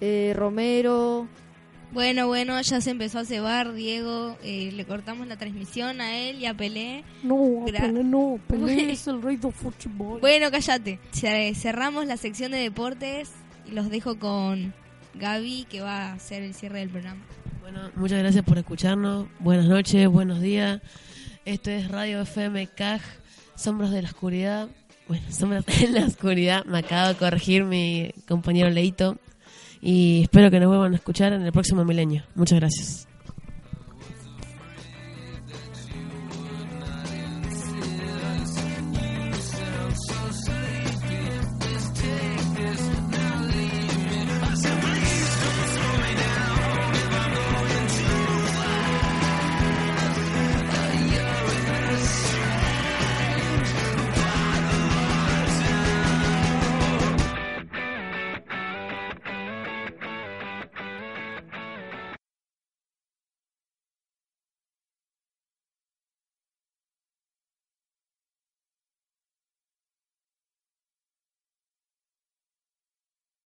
eh, 0.00 0.32
Romero. 0.36 1.26
Bueno, 1.92 2.26
bueno, 2.26 2.60
ya 2.60 2.80
se 2.80 2.90
empezó 2.90 3.20
a 3.20 3.24
cebar, 3.24 3.72
Diego. 3.72 4.36
eh, 4.42 4.72
le 4.72 4.84
cortamos 4.84 5.28
la 5.28 5.36
transmisión 5.36 6.00
a 6.00 6.16
él 6.18 6.40
y 6.40 6.46
a 6.46 6.54
Pelé. 6.54 7.04
No, 7.22 7.36
a 7.62 7.66
Gra- 7.66 7.82
Pelé 7.82 8.02
no. 8.04 8.38
Pelé 8.48 8.90
es 8.92 9.06
el 9.06 9.22
rey 9.22 9.36
del 9.36 9.52
fútbol. 9.52 10.20
Bueno, 10.20 10.50
cállate. 10.50 10.98
Ce- 11.12 11.54
Cerramos 11.54 12.06
la 12.06 12.16
sección 12.16 12.50
de 12.52 12.58
deportes 12.58 13.30
y 13.66 13.70
los 13.72 13.90
dejo 13.90 14.18
con 14.18 14.74
Gaby, 15.14 15.66
que 15.70 15.80
va 15.82 16.08
a 16.08 16.12
hacer 16.14 16.42
el 16.42 16.54
cierre 16.54 16.80
del 16.80 16.88
programa. 16.90 17.20
Bueno, 17.64 17.80
muchas 17.94 18.18
gracias 18.18 18.44
por 18.44 18.58
escucharnos. 18.58 19.26
Buenas 19.38 19.64
noches, 19.64 20.06
buenos 20.06 20.42
días. 20.42 20.82
Esto 21.46 21.70
es 21.70 21.88
Radio 21.88 22.20
FM 22.20 22.66
CAG, 22.66 23.00
Sombras 23.56 23.90
de 23.90 24.02
la 24.02 24.08
Oscuridad. 24.08 24.68
Bueno, 25.08 25.24
Sombras 25.30 25.64
de 25.64 25.88
la 25.88 26.04
Oscuridad. 26.04 26.66
Me 26.66 26.80
acaba 26.80 27.08
de 27.08 27.14
corregir 27.14 27.64
mi 27.64 28.12
compañero 28.28 28.68
Leito. 28.68 29.16
Y 29.80 30.24
espero 30.24 30.50
que 30.50 30.60
nos 30.60 30.68
vuelvan 30.68 30.92
a 30.92 30.96
escuchar 30.96 31.32
en 31.32 31.40
el 31.40 31.52
próximo 31.52 31.86
milenio. 31.86 32.24
Muchas 32.34 32.60
gracias. 32.60 33.08